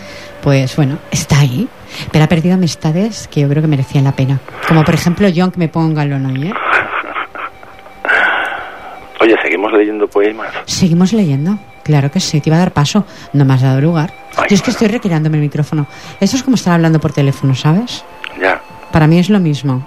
[0.43, 1.69] pues bueno, está ahí.
[2.13, 4.41] Pero ha perdido amistades que yo creo que merecían la pena.
[4.67, 6.53] Como por ejemplo yo, aunque me pongo en galón hoy, ¿eh?
[9.21, 10.49] Oye, seguimos leyendo poemas.
[10.67, 11.59] Seguimos leyendo.
[11.83, 13.05] Claro que sí, te iba a dar paso.
[13.33, 14.13] No me has dado lugar.
[14.37, 15.87] Ay, Yo es que estoy retirándome el micrófono.
[16.21, 18.05] Eso es como estar hablando por teléfono, ¿sabes?
[18.41, 18.61] Ya.
[18.91, 19.87] Para mí es lo mismo.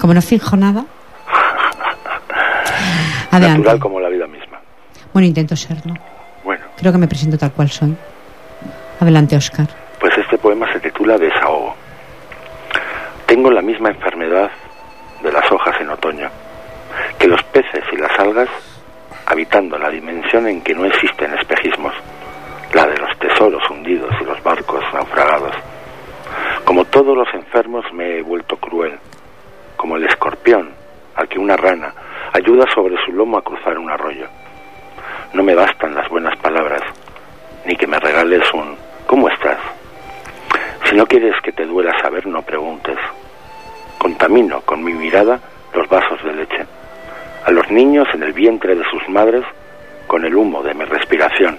[0.00, 0.84] Como no finjo nada.
[3.30, 3.58] Adelante.
[3.58, 4.58] Natural como la vida misma.
[5.12, 5.94] Bueno, intento serlo.
[6.44, 7.94] Bueno, Creo que me presento tal cual soy.
[9.00, 9.66] Adelante, Oscar.
[10.00, 11.74] pues este poema se titula Desahogo.
[13.26, 14.50] Tengo la misma enfermedad
[15.22, 16.28] de las hojas en otoño,
[17.18, 18.48] que los peces y las algas,
[19.26, 21.94] habitando la dimensión en que no existen espejismos,
[22.74, 25.54] la de los tesoros hundidos y los barcos naufragados.
[26.64, 28.98] Como todos los enfermos me he vuelto cruel,
[29.82, 30.70] como el escorpión
[31.16, 31.92] al que una rana
[32.32, 34.28] ayuda sobre su lomo a cruzar un arroyo.
[35.32, 36.82] No me bastan las buenas palabras,
[37.66, 38.76] ni que me regales un
[39.08, 39.58] ¿cómo estás?
[40.84, 42.96] Si no quieres que te duela saber, no preguntes.
[43.98, 45.40] Contamino con mi mirada
[45.74, 46.64] los vasos de leche.
[47.44, 49.44] A los niños en el vientre de sus madres
[50.06, 51.58] con el humo de mi respiración.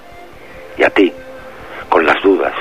[0.77, 1.12] Y a ti,
[1.89, 2.53] con las dudas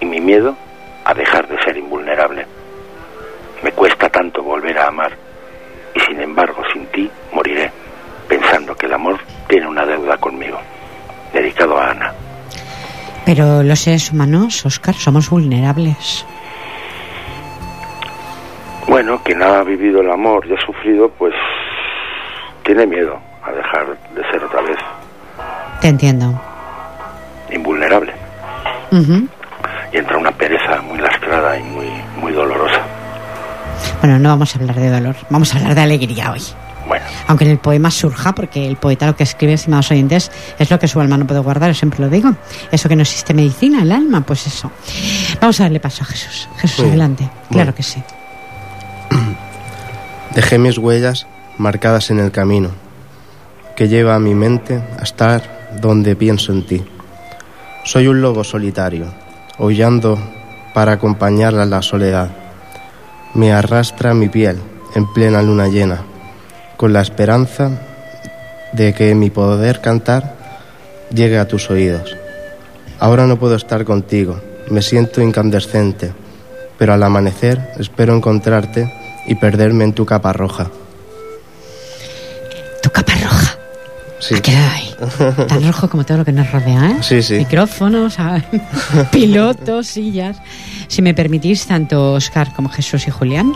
[0.00, 0.56] y mi miedo
[1.04, 2.46] a dejar de ser invulnerable.
[3.62, 5.12] Me cuesta tanto volver a amar
[5.94, 7.70] y sin embargo sin ti moriré
[8.28, 10.58] pensando que el amor tiene una deuda conmigo.
[11.32, 12.12] Dedicado a Ana.
[13.24, 16.24] Pero los seres humanos, Oscar, somos vulnerables.
[18.86, 21.34] Bueno, quien ha vivido el amor y ha sufrido, pues
[22.64, 24.76] tiene miedo a dejar de ser otra vez
[25.80, 26.40] Te entiendo.
[27.50, 28.12] invulnerable.
[29.92, 31.88] Y entra una pereza muy lastrada y muy,
[32.20, 32.80] muy dolorosa.
[34.00, 36.42] Bueno, no vamos a hablar de dolor, vamos a hablar de alegría hoy.
[36.86, 40.70] Bueno, Aunque en el poema surja, porque el poeta lo que escribe, estimados oyentes, es
[40.70, 42.32] lo que su alma no puede guardar, yo siempre lo digo.
[42.70, 44.70] Eso que no existe medicina, el alma, pues eso.
[45.40, 46.48] Vamos a darle paso a Jesús.
[46.58, 47.24] Jesús, adelante.
[47.24, 47.74] Claro Bueno.
[47.74, 48.00] que sí.
[50.36, 51.26] Dejé mis huellas
[51.58, 52.70] marcadas en el camino
[53.74, 56.84] que lleva a mi mente a estar donde pienso en ti.
[57.84, 59.12] Soy un lobo solitario,
[59.58, 60.18] aullando
[60.72, 62.30] para acompañarla en la soledad.
[63.36, 64.56] Me arrastra mi piel
[64.94, 66.00] en plena luna llena,
[66.78, 67.70] con la esperanza
[68.72, 70.36] de que mi poder cantar
[71.12, 72.16] llegue a tus oídos.
[72.98, 76.14] Ahora no puedo estar contigo, me siento incandescente,
[76.78, 78.90] pero al amanecer espero encontrarte
[79.26, 80.70] y perderme en tu capa roja.
[82.82, 83.58] Tu capa roja.
[84.18, 84.36] Sí.
[85.48, 86.96] Tan rojo como todo lo que nos rodea, ¿eh?
[87.02, 87.34] Sí, sí.
[87.34, 88.42] Micrófonos, ah,
[89.12, 90.38] pilotos, sillas.
[90.88, 93.52] Si me permitís, tanto Oscar como Jesús y Julián,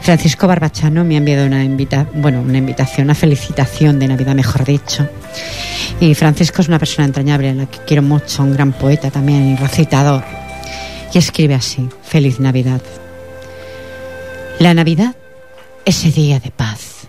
[0.00, 4.64] Francisco Barbachano me ha enviado una, invita bueno, una invitación, una felicitación de Navidad, mejor
[4.64, 5.08] dicho.
[6.00, 9.52] Y Francisco es una persona entrañable, a la que quiero mucho, un gran poeta también
[9.52, 10.24] y recitador.
[11.12, 12.82] Y escribe así, Feliz Navidad.
[14.58, 15.14] La Navidad,
[15.84, 17.08] ese día de paz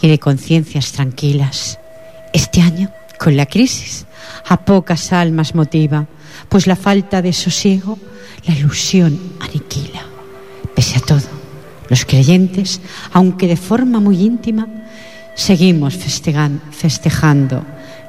[0.00, 1.78] y de conciencias tranquilas.
[2.32, 4.06] Este año, con la crisis,
[4.48, 6.06] a pocas almas motiva,
[6.48, 7.98] pues la falta de sosiego,
[8.46, 10.02] la ilusión aniquila.
[10.74, 11.22] Pese a todo,
[11.88, 12.80] los creyentes,
[13.12, 14.66] aunque de forma muy íntima,
[15.34, 17.64] seguimos festejando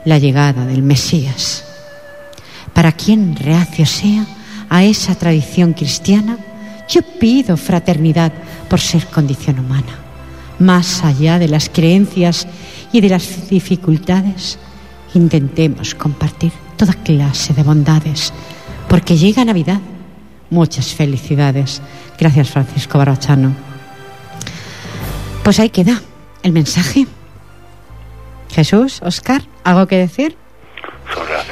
[0.05, 1.63] la llegada del Mesías.
[2.74, 4.26] Para quien reacio sea
[4.70, 6.38] a esa tradición cristiana,
[6.88, 8.32] yo pido fraternidad
[8.70, 9.99] por ser condición humana.
[10.59, 12.47] Más allá de las creencias
[12.92, 14.60] y de las dificultades,
[15.14, 18.34] intentemos compartir toda clase de bondades,
[18.88, 19.80] porque llega Navidad.
[20.50, 21.82] Muchas felicidades.
[22.18, 23.54] Gracias, Francisco Barrachano.
[25.44, 26.02] Pues ahí queda
[26.42, 27.06] el mensaje.
[28.52, 30.36] Jesús, Oscar, ¿algo que decir?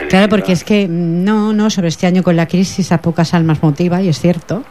[0.09, 3.61] Claro, porque es que no, no, sobre este año con la crisis a pocas almas
[3.61, 4.63] motiva, y es cierto.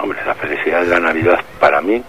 [0.00, 2.02] Hombre, la felicidad de la Navidad para mí.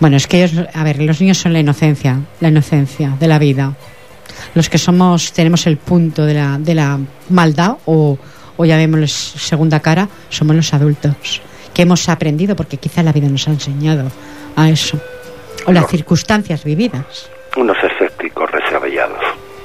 [0.00, 3.38] Bueno, es que ellos, a ver, los niños son la inocencia, la inocencia de la
[3.38, 3.74] vida.
[4.54, 6.98] Los que somos, tenemos el punto de la, de la
[7.30, 8.18] maldad o,
[8.56, 11.40] o llamémoslo segunda cara, somos los adultos,
[11.72, 14.10] que hemos aprendido porque quizá la vida nos ha enseñado
[14.56, 15.00] a eso,
[15.66, 17.30] o las circunstancias vividas.
[17.56, 19.20] Unos escépticos resabillados.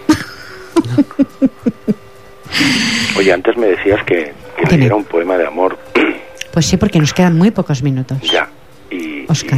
[3.17, 5.77] Oye, antes me decías que, que leyera un poema de amor.
[6.51, 8.17] Pues sí, porque nos quedan muy pocos minutos.
[8.21, 8.49] Ya.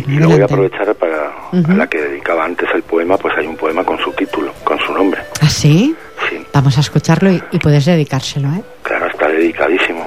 [0.08, 3.48] Y, lo voy a aprovechar para a la que dedicaba antes el poema, pues hay
[3.48, 5.22] un poema con su título, con su nombre.
[5.42, 5.96] ¿Ah, sí?
[6.30, 6.46] Sí.
[6.54, 8.64] Vamos a escucharlo y, y puedes dedicárselo, ¿eh?
[8.84, 10.06] Claro, está dedicadísimo.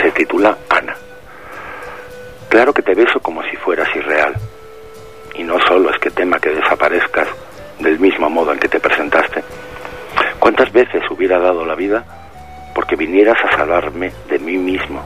[0.00, 0.96] Se titula Ana.
[2.48, 4.34] Claro que te beso como si fueras irreal.
[5.34, 7.28] Y no solo es que tema que desaparezcas
[7.78, 9.44] del mismo modo en que te presentaste.
[10.38, 12.04] ¿Cuántas veces hubiera dado la vida
[12.74, 15.02] porque vinieras a salvarme de mí mismo?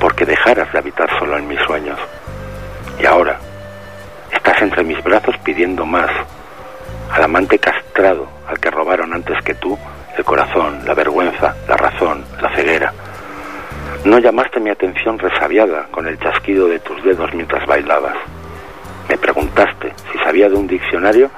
[0.00, 1.98] Porque dejaras de habitar solo en mis sueños.
[3.02, 3.36] Y ahora
[4.30, 6.08] estás entre mis brazos pidiendo más.
[7.10, 9.76] Al amante castrado, al que robaron antes que tú,
[10.16, 12.92] el corazón, la vergüenza, la razón, la ceguera.
[14.04, 18.14] No llamaste mi atención resabiada con el chasquido de tus dedos mientras bailabas.
[19.08, 21.28] Me preguntaste si sabía de un diccionario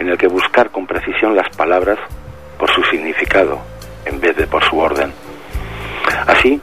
[0.00, 1.98] en el que buscar con precisión las palabras
[2.58, 3.60] por su significado
[4.04, 5.12] en vez de por su orden.
[6.26, 6.60] Así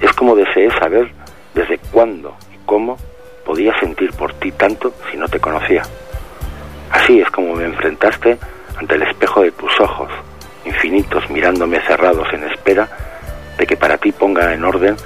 [0.00, 1.12] es como deseé saber
[1.54, 2.98] desde cuándo y cómo
[3.52, 5.82] podía sentir por ti tanto si no te conocía.
[6.90, 8.38] Así es como me enfrentaste
[8.78, 10.10] ante el espejo de tus ojos,
[10.64, 12.88] infinitos mirándome cerrados en espera
[13.58, 14.96] de que para ti ponga en orden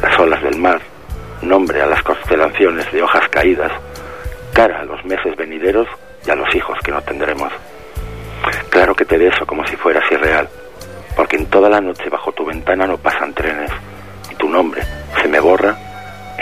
[0.00, 0.80] las olas del mar,
[1.42, 3.72] nombre a las constelaciones de hojas caídas,
[4.54, 5.86] cara a los meses venideros
[6.26, 7.52] y a los hijos que no tendremos.
[8.70, 10.48] Claro que te beso como si fueras irreal,
[11.14, 13.70] porque en toda la noche bajo tu ventana no pasan trenes
[14.30, 14.80] y tu nombre
[15.20, 15.91] se me borra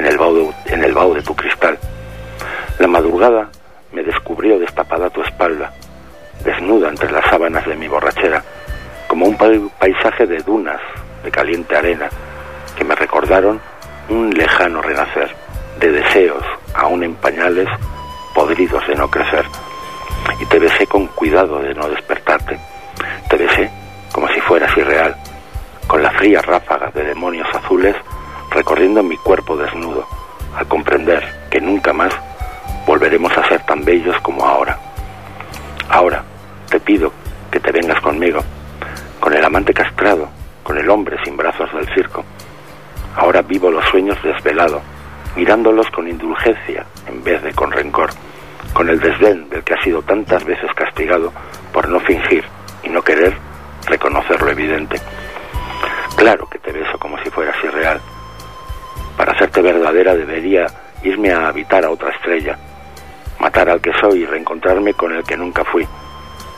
[0.01, 1.79] en el vaho de, tu cristal.
[2.79, 3.51] La madrugada
[3.93, 5.73] me descubrió destapada tu espalda,
[6.43, 8.43] desnuda entre las sábanas de mi borrachera,
[9.07, 10.81] como un paisaje de dunas
[11.23, 12.09] de caliente arena
[12.77, 13.61] que me recordaron
[14.09, 15.31] un lejano renacer
[15.79, 16.45] de deseos
[16.75, 17.69] aún en pañales
[18.35, 19.45] podridos de no crecer.
[20.41, 22.59] Y te besé con cuidado de no despertarte.
[23.29, 23.71] Te besé
[24.13, 25.15] como si fueras irreal,
[25.87, 27.95] con la fría ráfaga de demonios azules
[28.51, 30.07] recorriendo mi cuerpo desnudo,
[30.57, 32.13] al comprender que nunca más
[32.87, 34.79] volveremos a ser tan bellos como ahora.
[35.89, 36.25] Ahora
[36.69, 37.13] te pido
[37.51, 38.41] que te vengas conmigo,
[39.19, 40.29] con el amante castrado,
[40.63, 42.25] con el hombre sin brazos del circo.
[43.17, 44.81] Ahora vivo los sueños desvelado,
[45.37, 48.11] mirándolos con indulgencia en vez de con rencor,
[48.73, 51.33] con el desdén del que ha sido tantas veces castigado
[51.73, 52.45] por no fingir
[52.83, 53.37] y no querer
[53.87, 55.01] reconocer lo evidente.
[56.17, 58.01] Claro que te beso como si fueras irreal.
[59.17, 60.67] Para hacerte verdadera debería
[61.03, 62.59] irme a habitar a otra estrella,
[63.39, 65.87] matar al que soy y reencontrarme con el que nunca fui,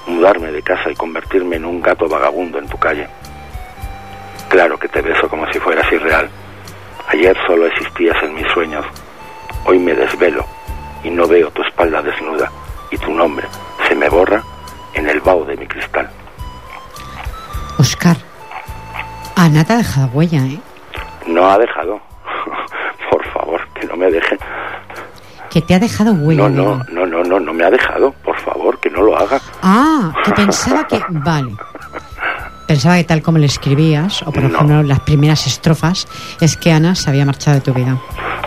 [0.07, 3.09] mudarme de casa y convertirme en un gato vagabundo en tu calle.
[4.49, 6.29] Claro que te beso como si fueras irreal.
[7.09, 8.85] Ayer solo existías en mis sueños.
[9.65, 10.45] Hoy me desvelo
[11.05, 12.51] y no veo tu espalda desnuda
[12.91, 13.47] y tu nombre
[13.89, 14.43] se me borra
[14.95, 16.09] en el vaho de mi cristal.
[17.79, 18.17] Oscar,
[19.37, 20.61] Ana te ha dejado huella, ¿eh?
[21.27, 22.01] No ha dejado.
[23.11, 24.39] Por favor, que no me deje.
[25.51, 26.49] Que te ha dejado huella.
[26.49, 28.13] No, no, no, no, no, no me ha dejado.
[28.25, 29.39] Por favor, que no lo haga.
[29.63, 30.99] Ah, que pensaba que...
[31.11, 31.53] Vale.
[32.67, 34.49] Pensaba que tal como le escribías, o por No.
[34.49, 36.07] ejemplo las primeras estrofas,
[36.41, 37.99] es que Ana se había marchado de tu vida.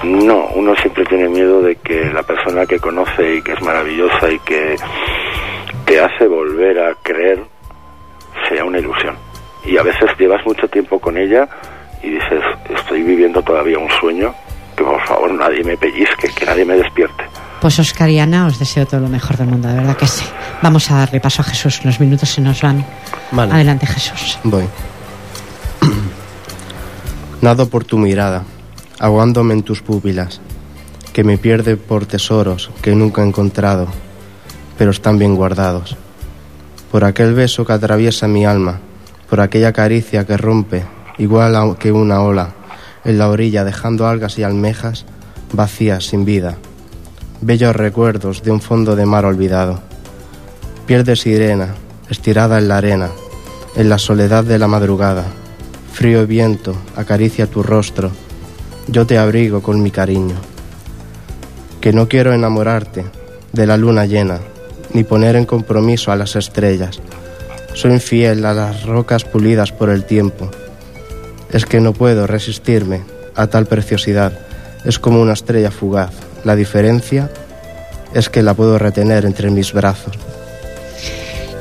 [0.04, 4.32] No, uno siempre tiene miedo de que la persona que conoce y que es maravillosa
[4.32, 4.76] y que
[5.86, 7.44] te hace volver a creer
[8.50, 9.16] sea una ilusión.
[9.64, 11.48] Y a veces llevas mucho tiempo con ella
[12.02, 14.34] y dices, estoy viviendo todavía un sueño
[14.76, 17.24] que por favor nadie me pellizque, que nadie me despierte.
[17.62, 20.26] Pues Oscar y Ana, os deseo todo lo mejor del mundo, de verdad que sí.
[20.62, 22.86] Vamos a darle paso a Jesús, los minutos se nos van.
[23.32, 23.54] Vale.
[23.54, 24.38] Adelante, Jesús.
[24.44, 24.66] Voy.
[27.42, 28.44] Nado por tu mirada,
[29.00, 30.42] ahogándome en tus pupilas,
[31.14, 33.88] que me pierde por tesoros que nunca he encontrado,
[34.78, 35.96] pero están bien guardados.
[36.92, 38.80] Por aquel beso que atraviesa mi alma,
[39.30, 40.84] por aquella caricia que rompe,
[41.18, 42.50] igual a- que una ola,
[43.06, 45.06] en la orilla dejando algas y almejas
[45.54, 46.58] vacías sin vida.
[47.42, 49.80] Bellos recuerdos de un fondo de mar olvidado.
[50.86, 51.76] Piel de sirena,
[52.10, 53.10] estirada en la arena,
[53.76, 55.26] en la soledad de la madrugada.
[55.94, 58.12] Frío viento acaricia tu rostro,
[58.88, 60.36] yo te abrigo con mi cariño.
[61.82, 63.06] Que no quiero enamorarte
[63.54, 64.40] de la luna llena,
[64.94, 67.00] ni poner en compromiso a las estrellas.
[67.74, 70.50] Soy infiel a las rocas pulidas por el tiempo.
[71.56, 73.04] Es que no puedo resistirme
[73.34, 74.34] a tal preciosidad.
[74.84, 76.12] Es como una estrella fugaz.
[76.44, 77.32] La diferencia
[78.14, 80.18] es que la puedo retener entre mis brazos.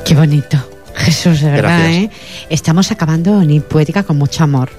[0.05, 0.59] Qué bonito.
[0.97, 2.05] Jesús, de verdad, Gracias.
[2.07, 2.11] ¿eh?
[2.51, 4.71] Estamos acabando ni poética con mucho amor.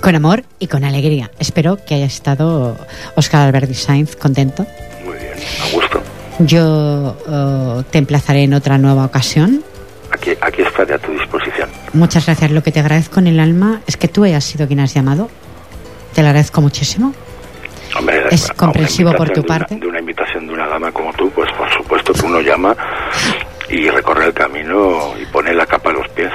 [0.00, 1.30] Con amor y con alegría.
[1.38, 2.78] Espero que haya estado
[3.16, 4.64] Oscar Alberti Sainz contento.
[5.04, 6.02] Muy bien, a gusto.
[6.38, 9.62] Yo eh, te emplazaré en otra nueva ocasión.
[11.94, 12.50] Muchas gracias.
[12.50, 15.28] Lo que te agradezco en el alma es que tú hayas sido quien has llamado.
[16.14, 17.14] Te lo agradezco muchísimo.
[17.98, 19.76] Hombre, Es una comprensivo por tu de una- parte.
[19.76, 22.74] de una invitación de una dama como tú, pues por supuesto que uno llama
[23.68, 26.30] y recorre el camino y pone la capa a los pies.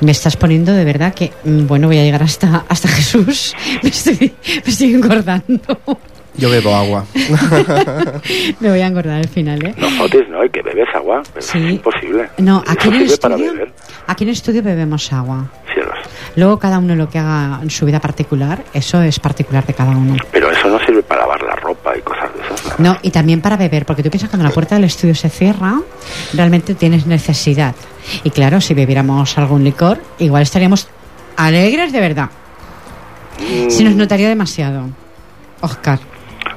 [0.00, 3.54] Me estás poniendo de verdad que, mm, bueno, voy a llegar hasta, hasta Jesús.
[3.82, 5.60] Me estoy, me estoy engordando.
[6.34, 7.04] Yo bebo agua.
[8.60, 9.74] Me voy a engordar al final, ¿eh?
[9.76, 10.44] No jodes, ¿no?
[10.44, 11.58] Y que bebes agua, pero Sí.
[11.58, 12.28] es imposible.
[12.38, 13.72] No, aquí en el estudio, beber.
[14.06, 15.46] aquí en el estudio bebemos agua.
[15.72, 15.98] Cielos.
[16.36, 19.90] Luego cada uno lo que haga en su vida particular, eso es particular de cada
[19.90, 20.16] uno.
[20.30, 22.78] Pero eso no sirve para lavar la ropa y cosas de esas.
[22.78, 22.92] ¿no?
[22.94, 25.28] No, y también para beber, porque tú piensas que cuando la puerta del estudio se
[25.28, 25.80] cierra,
[26.32, 27.74] realmente tienes necesidad.
[28.24, 30.88] Y claro, si bebiéramos algún licor, igual estaríamos
[31.36, 32.30] alegres de verdad.
[33.68, 34.86] Si nos notaría demasiado.
[35.60, 35.98] Oscar.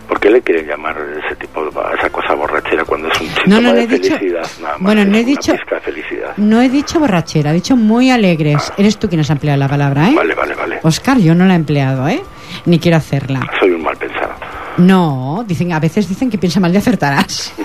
[0.08, 0.96] ¿Por qué le quieren llamar
[1.26, 3.88] ese tipo de a esa cosa borrachera cuando es un síntoma No, no, no de
[3.88, 4.46] dicho- felicidad?
[4.62, 5.54] Nada más, Bueno, no he dicho-
[5.84, 6.34] felicidad.
[6.38, 8.72] No he dicho borrachera, he dicho muy alegres.
[8.78, 10.14] Eres tú quien has empleado la palabra, ¿eh?
[10.16, 10.80] Vale, vale, vale.
[10.84, 12.22] Oscar, yo no la he empleado, ¿eh?
[12.66, 13.42] Ni quiero hacerla.
[13.60, 14.34] Soy un mal pensado.
[14.78, 17.54] No, dicen, a veces dicen que piensa mal de acertarás.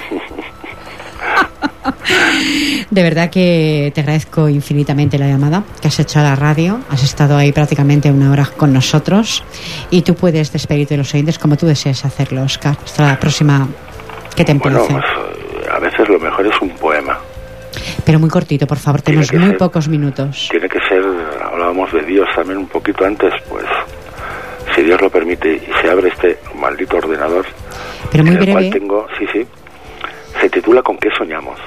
[2.91, 6.81] De verdad que te agradezco infinitamente la llamada que has hecho a la radio.
[6.91, 9.45] Has estado ahí prácticamente una hora con nosotros
[9.91, 12.77] y tú puedes despedirte de los oyentes como tú desees hacerlo, Oscar.
[12.85, 13.69] Hasta la próxima
[14.35, 15.05] que te Bueno, pues,
[15.73, 17.19] a veces lo mejor es un poema.
[18.05, 20.49] Pero muy cortito, por favor, Tiene tenemos muy ser- pocos minutos.
[20.51, 21.03] Tiene que ser,
[21.45, 23.65] hablábamos de Dios también un poquito antes, pues
[24.75, 27.47] si Dios lo permite y se abre este maldito ordenador,
[28.11, 28.53] Pero muy en el breve.
[28.53, 29.47] cual tengo, sí, sí,
[30.41, 31.61] se titula ¿Con qué soñamos?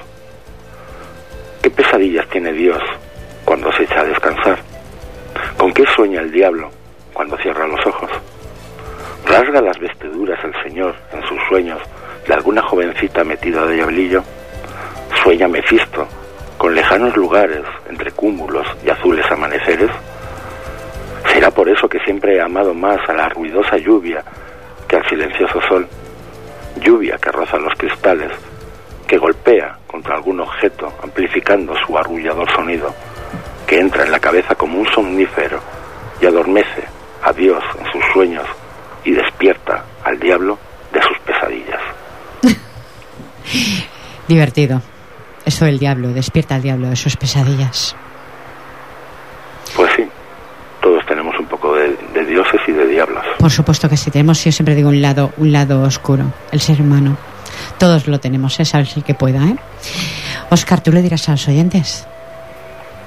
[1.62, 2.82] ¿Qué pesadillas tiene Dios
[3.46, 4.58] cuando se echa a descansar?
[5.58, 6.72] ¿Con qué sueña el diablo
[7.14, 8.10] cuando cierra los ojos?
[9.26, 11.80] ¿Rasga las vestiduras el Señor en sus sueños
[12.28, 14.24] de alguna jovencita metida de diablillo?
[15.24, 16.08] ¿Sueña Mefisto
[16.58, 19.92] con lejanos lugares entre cúmulos y azules amaneceres?
[21.32, 24.24] ¿Será por eso que siempre he amado más a la ruidosa lluvia
[24.88, 25.88] que al silencioso sol?
[26.82, 28.32] Lluvia que roza los cristales,
[29.08, 32.94] que golpea contra algún objeto, amplificando su arrullador sonido,
[33.68, 35.60] que entra en la cabeza como un somnífero
[36.22, 36.84] y adormece
[37.24, 38.46] a Dios en sus sueños
[39.04, 40.58] y despierta al diablo
[40.92, 41.82] de sus pesadillas.
[44.28, 44.82] Divertido.
[45.46, 47.96] Eso del diablo, despierta al diablo de sus pesadillas.
[49.76, 50.08] Pues sí,
[50.82, 53.24] todos tenemos un poco de, de dioses y de diablos.
[53.40, 56.80] Por supuesto que sí, tenemos, yo siempre digo, un lado, un lado oscuro, el ser
[56.82, 57.18] humano.
[57.78, 58.66] Todos lo tenemos, ¿eh?
[58.66, 59.56] Sabes el que pueda, ¿eh?
[60.50, 62.08] Oscar, ¿tú le dirás a los oyentes?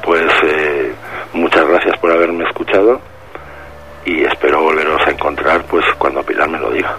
[0.05, 0.93] Pues eh,
[1.33, 3.01] muchas gracias por haberme escuchado
[4.05, 6.95] y espero volveros a encontrar pues cuando Pilar me lo diga.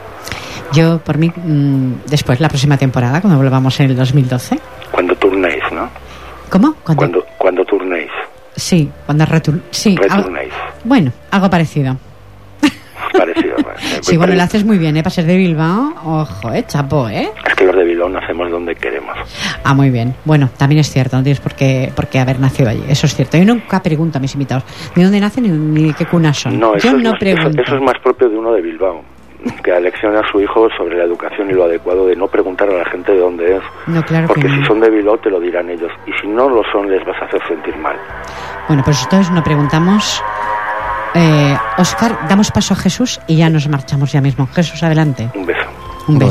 [0.73, 4.59] Yo, por mí, mm, después, la próxima temporada, cuando volvamos en el 2012.
[4.91, 5.89] Cuando turnéis, ¿no?
[6.49, 6.73] ¿Cómo?
[6.83, 8.09] Cuando, Cuando, cuando turnéis,
[8.55, 9.61] Sí, cuando retur...
[9.69, 10.53] Sí, algo- returnéis.
[10.83, 11.95] bueno, algo parecido.
[13.13, 13.55] Parecido.
[14.01, 15.03] Sí, bueno, lo haces muy bien, ¿eh?
[15.03, 16.63] Para ser de Bilbao, ojo, ¿eh?
[16.67, 17.31] Chapo, ¿eh?
[18.07, 19.15] De nacemos donde queremos.
[19.63, 20.15] Ah, muy bien.
[20.25, 22.83] Bueno, también es cierto, no tienes por qué, por qué haber nacido allí.
[22.89, 23.37] Eso es cierto.
[23.37, 24.63] Yo nunca pregunto a mis invitados
[24.95, 26.59] ni dónde nacen ni, de qué cuna son.
[26.59, 27.49] No, eso, Yo es no más, pregunto.
[27.49, 29.01] eso, eso es más propio de uno de Bilbao,
[29.63, 32.73] que alecciona a su hijo sobre la educación y lo adecuado de no preguntar a
[32.77, 33.61] la gente de dónde es.
[33.87, 34.55] No, claro que Porque no.
[34.57, 35.91] si son de Bilbao te lo dirán ellos.
[36.05, 37.95] Y si no lo son, les vas a hacer sentir mal.
[38.67, 40.23] Bueno, pues entonces no preguntamos
[41.15, 44.47] Eh, Oscar, damos paso a Jesús y ya nos marchamos ya mismo.
[44.53, 45.29] Jesús, adelante.
[45.35, 45.67] Un beso.
[46.07, 46.27] Un Voy.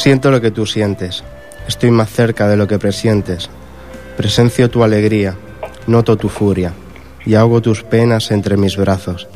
[0.00, 1.22] Siento lo que tú sientes.
[1.68, 3.50] Estoy más cerca de lo que presientes.
[4.16, 5.36] Presencio tu alegría,
[5.86, 6.72] noto tu furia
[7.26, 9.28] y ahogo tus penas entre mis brazos.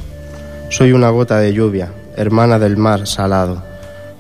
[0.71, 3.63] Soy una gota de lluvia, hermana del mar salado.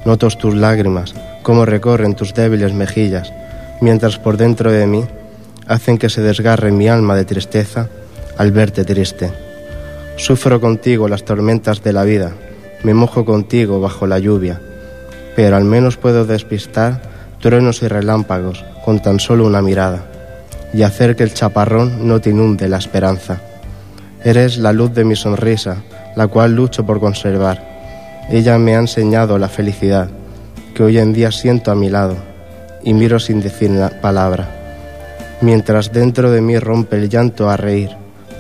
[0.05, 3.33] Noto tus lágrimas, cómo recorren tus débiles mejillas,
[3.81, 5.07] mientras por dentro de mí
[5.67, 7.89] hacen que se desgarre mi alma de tristeza
[8.37, 9.33] al verte triste.
[10.17, 12.33] Sufro contigo las tormentas de la vida,
[12.83, 14.61] me mojo contigo bajo la lluvia,
[15.35, 17.01] pero al menos puedo despistar
[17.41, 20.05] truenos y relámpagos con tan solo una mirada
[20.73, 23.41] y hacer que el chaparrón no te inunde la esperanza.
[24.25, 25.83] Eres la luz de mi sonrisa,
[26.17, 27.63] la cual lucho por conservar.
[28.31, 30.09] Ella me ha enseñado la felicidad
[30.75, 32.17] que hoy en día siento a mi lado
[32.83, 34.49] y miro sin decir la palabra,
[35.41, 37.91] mientras dentro de mí rompe el llanto a reír,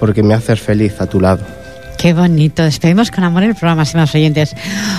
[0.01, 1.45] porque me haces feliz a tu lado.
[1.99, 2.62] Qué bonito.
[2.62, 4.55] Despedimos con amor el programa, estimados oyentes.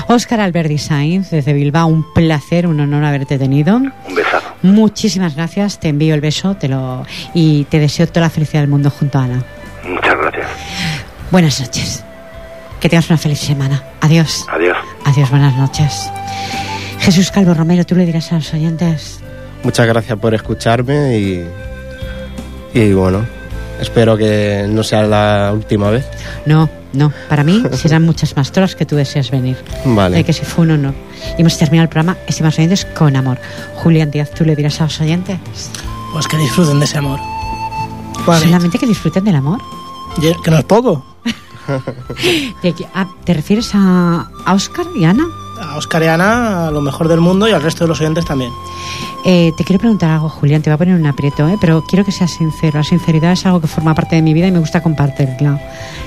[0.07, 3.77] Óscar Alberdi Sainz, desde Bilbao, un placer, un honor haberte tenido.
[3.77, 4.45] Un besazo.
[4.63, 8.69] Muchísimas gracias, te envío el beso te lo y te deseo toda la felicidad del
[8.69, 9.43] mundo junto a Ana.
[9.87, 10.47] Muchas gracias.
[11.31, 12.03] Buenas noches.
[12.79, 13.83] Que tengas una feliz semana.
[14.01, 14.45] Adiós.
[14.51, 14.77] Adiós.
[15.05, 16.11] Adiós, buenas noches.
[16.99, 19.19] Jesús Calvo Romero, tú le dirás a los oyentes.
[19.63, 21.47] Muchas gracias por escucharme y,
[22.73, 23.25] y bueno,
[23.79, 26.05] espero que no sea la última vez.
[26.45, 29.57] No, no, para mí serán muchas más todas las que tú deseas venir.
[29.85, 30.19] Vale.
[30.19, 30.93] Eh, que si fue un honor.
[31.37, 33.39] Y hemos terminado el programa, estimados oyentes, con amor.
[33.75, 35.39] Julián Díaz, tú le dirás a los oyentes.
[36.13, 37.19] Pues que disfruten de ese amor.
[38.25, 39.59] Solamente que disfruten del amor.
[40.43, 41.05] Que no es poco.
[42.63, 45.25] ¿De qué- ah, ¿Te refieres a, a Oscar y Ana?
[45.62, 48.26] A Oscar y Ana, a lo mejor del mundo y al resto de los oyentes
[48.26, 48.51] también.
[49.24, 51.58] Eh, te quiero preguntar algo, Julián, te voy a poner un aprieto, ¿eh?
[51.60, 52.78] pero quiero que seas sincero.
[52.80, 55.60] La sinceridad es algo que forma parte de mi vida y me gusta compartirla.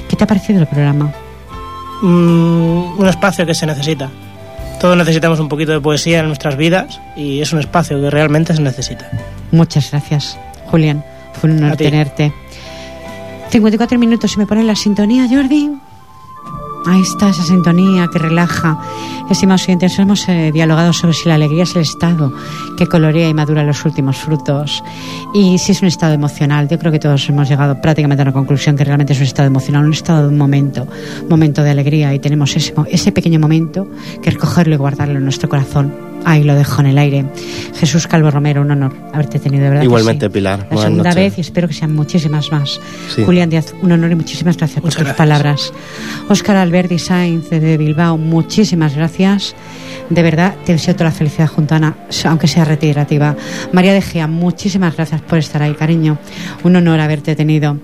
[0.08, 1.12] ¿Qué te ha parecido el programa?
[2.02, 4.10] Mm, un espacio que se necesita.
[4.80, 8.54] Todos necesitamos un poquito de poesía en nuestras vidas y es un espacio que realmente
[8.54, 9.10] se necesita.
[9.50, 10.38] Muchas gracias,
[10.70, 11.04] Julián.
[11.32, 12.32] Fue un honor tenerte.
[13.50, 15.70] 54 minutos y me ponen la sintonía, Jordi.
[16.88, 18.78] Ahí está esa sintonía que relaja.
[19.28, 22.32] Estimados oyentes, hemos eh, dialogado sobre si la alegría es el estado
[22.78, 24.82] que colorea y madura los últimos frutos
[25.34, 26.66] y si es un estado emocional.
[26.66, 29.48] Yo creo que todos hemos llegado prácticamente a la conclusión que realmente es un estado
[29.48, 30.88] emocional, un estado de un momento,
[31.28, 33.86] momento de alegría y tenemos ese, pequeño momento
[34.22, 36.07] que recogerlo y guardarlo en nuestro corazón.
[36.24, 37.24] Ahí lo dejo en el aire.
[37.76, 39.80] Jesús Calvo Romero, un honor haberte tenido, de verdad.
[39.82, 40.32] que Igualmente, sí.
[40.32, 40.66] Pilar.
[40.70, 41.14] La segunda noches.
[41.14, 42.80] vez y espero que sean muchísimas más.
[43.14, 43.24] Sí.
[43.24, 45.16] Julián Díaz, un honor y muchísimas gracias Muchas por tus gracias.
[45.16, 45.72] palabras.
[46.28, 49.54] Óscar Alberti Sainz de Bilbao, muchísimas gracias.
[50.10, 53.36] De verdad, te deseo toda la felicidad junto a Ana, aunque sea retirativa.
[53.72, 56.18] María de Gea, muchísimas gracias por estar ahí, cariño.
[56.64, 57.78] Un honor haberte tenido.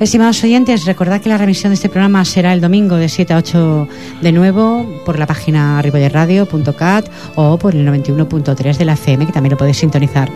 [0.00, 3.38] Estimados oyentes, recordad que la remisión de este programa será el domingo de 7 a
[3.38, 3.88] 8
[4.22, 9.50] de nuevo por la página ribollerradio.cat o por el 91.3 de la FM, que también
[9.50, 10.30] lo podéis sintonizar.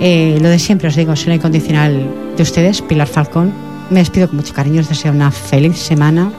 [0.00, 3.52] Eh, lo de siempre os digo, soy la incondicional de ustedes, Pilar Falcón.
[3.90, 6.30] Me despido con mucho cariño, os deseo una feliz semana.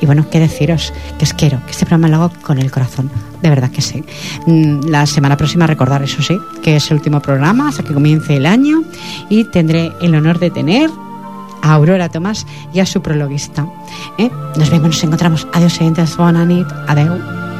[0.00, 3.10] Y bueno, qué deciros, que os quiero, que este programa lo hago con el corazón,
[3.42, 4.02] de verdad que sí.
[4.46, 8.36] Mm, La semana próxima recordar, eso sí, que es el último programa hasta que comience
[8.36, 8.84] el año
[9.28, 10.88] y tendré el honor de tener
[11.64, 13.66] a Aurora Tomás y a su prologuista.
[14.18, 14.30] ¿eh?
[14.56, 15.48] Nos vemos, nos encontramos.
[15.52, 17.53] Adiós, oyentes, buena nit, adeu.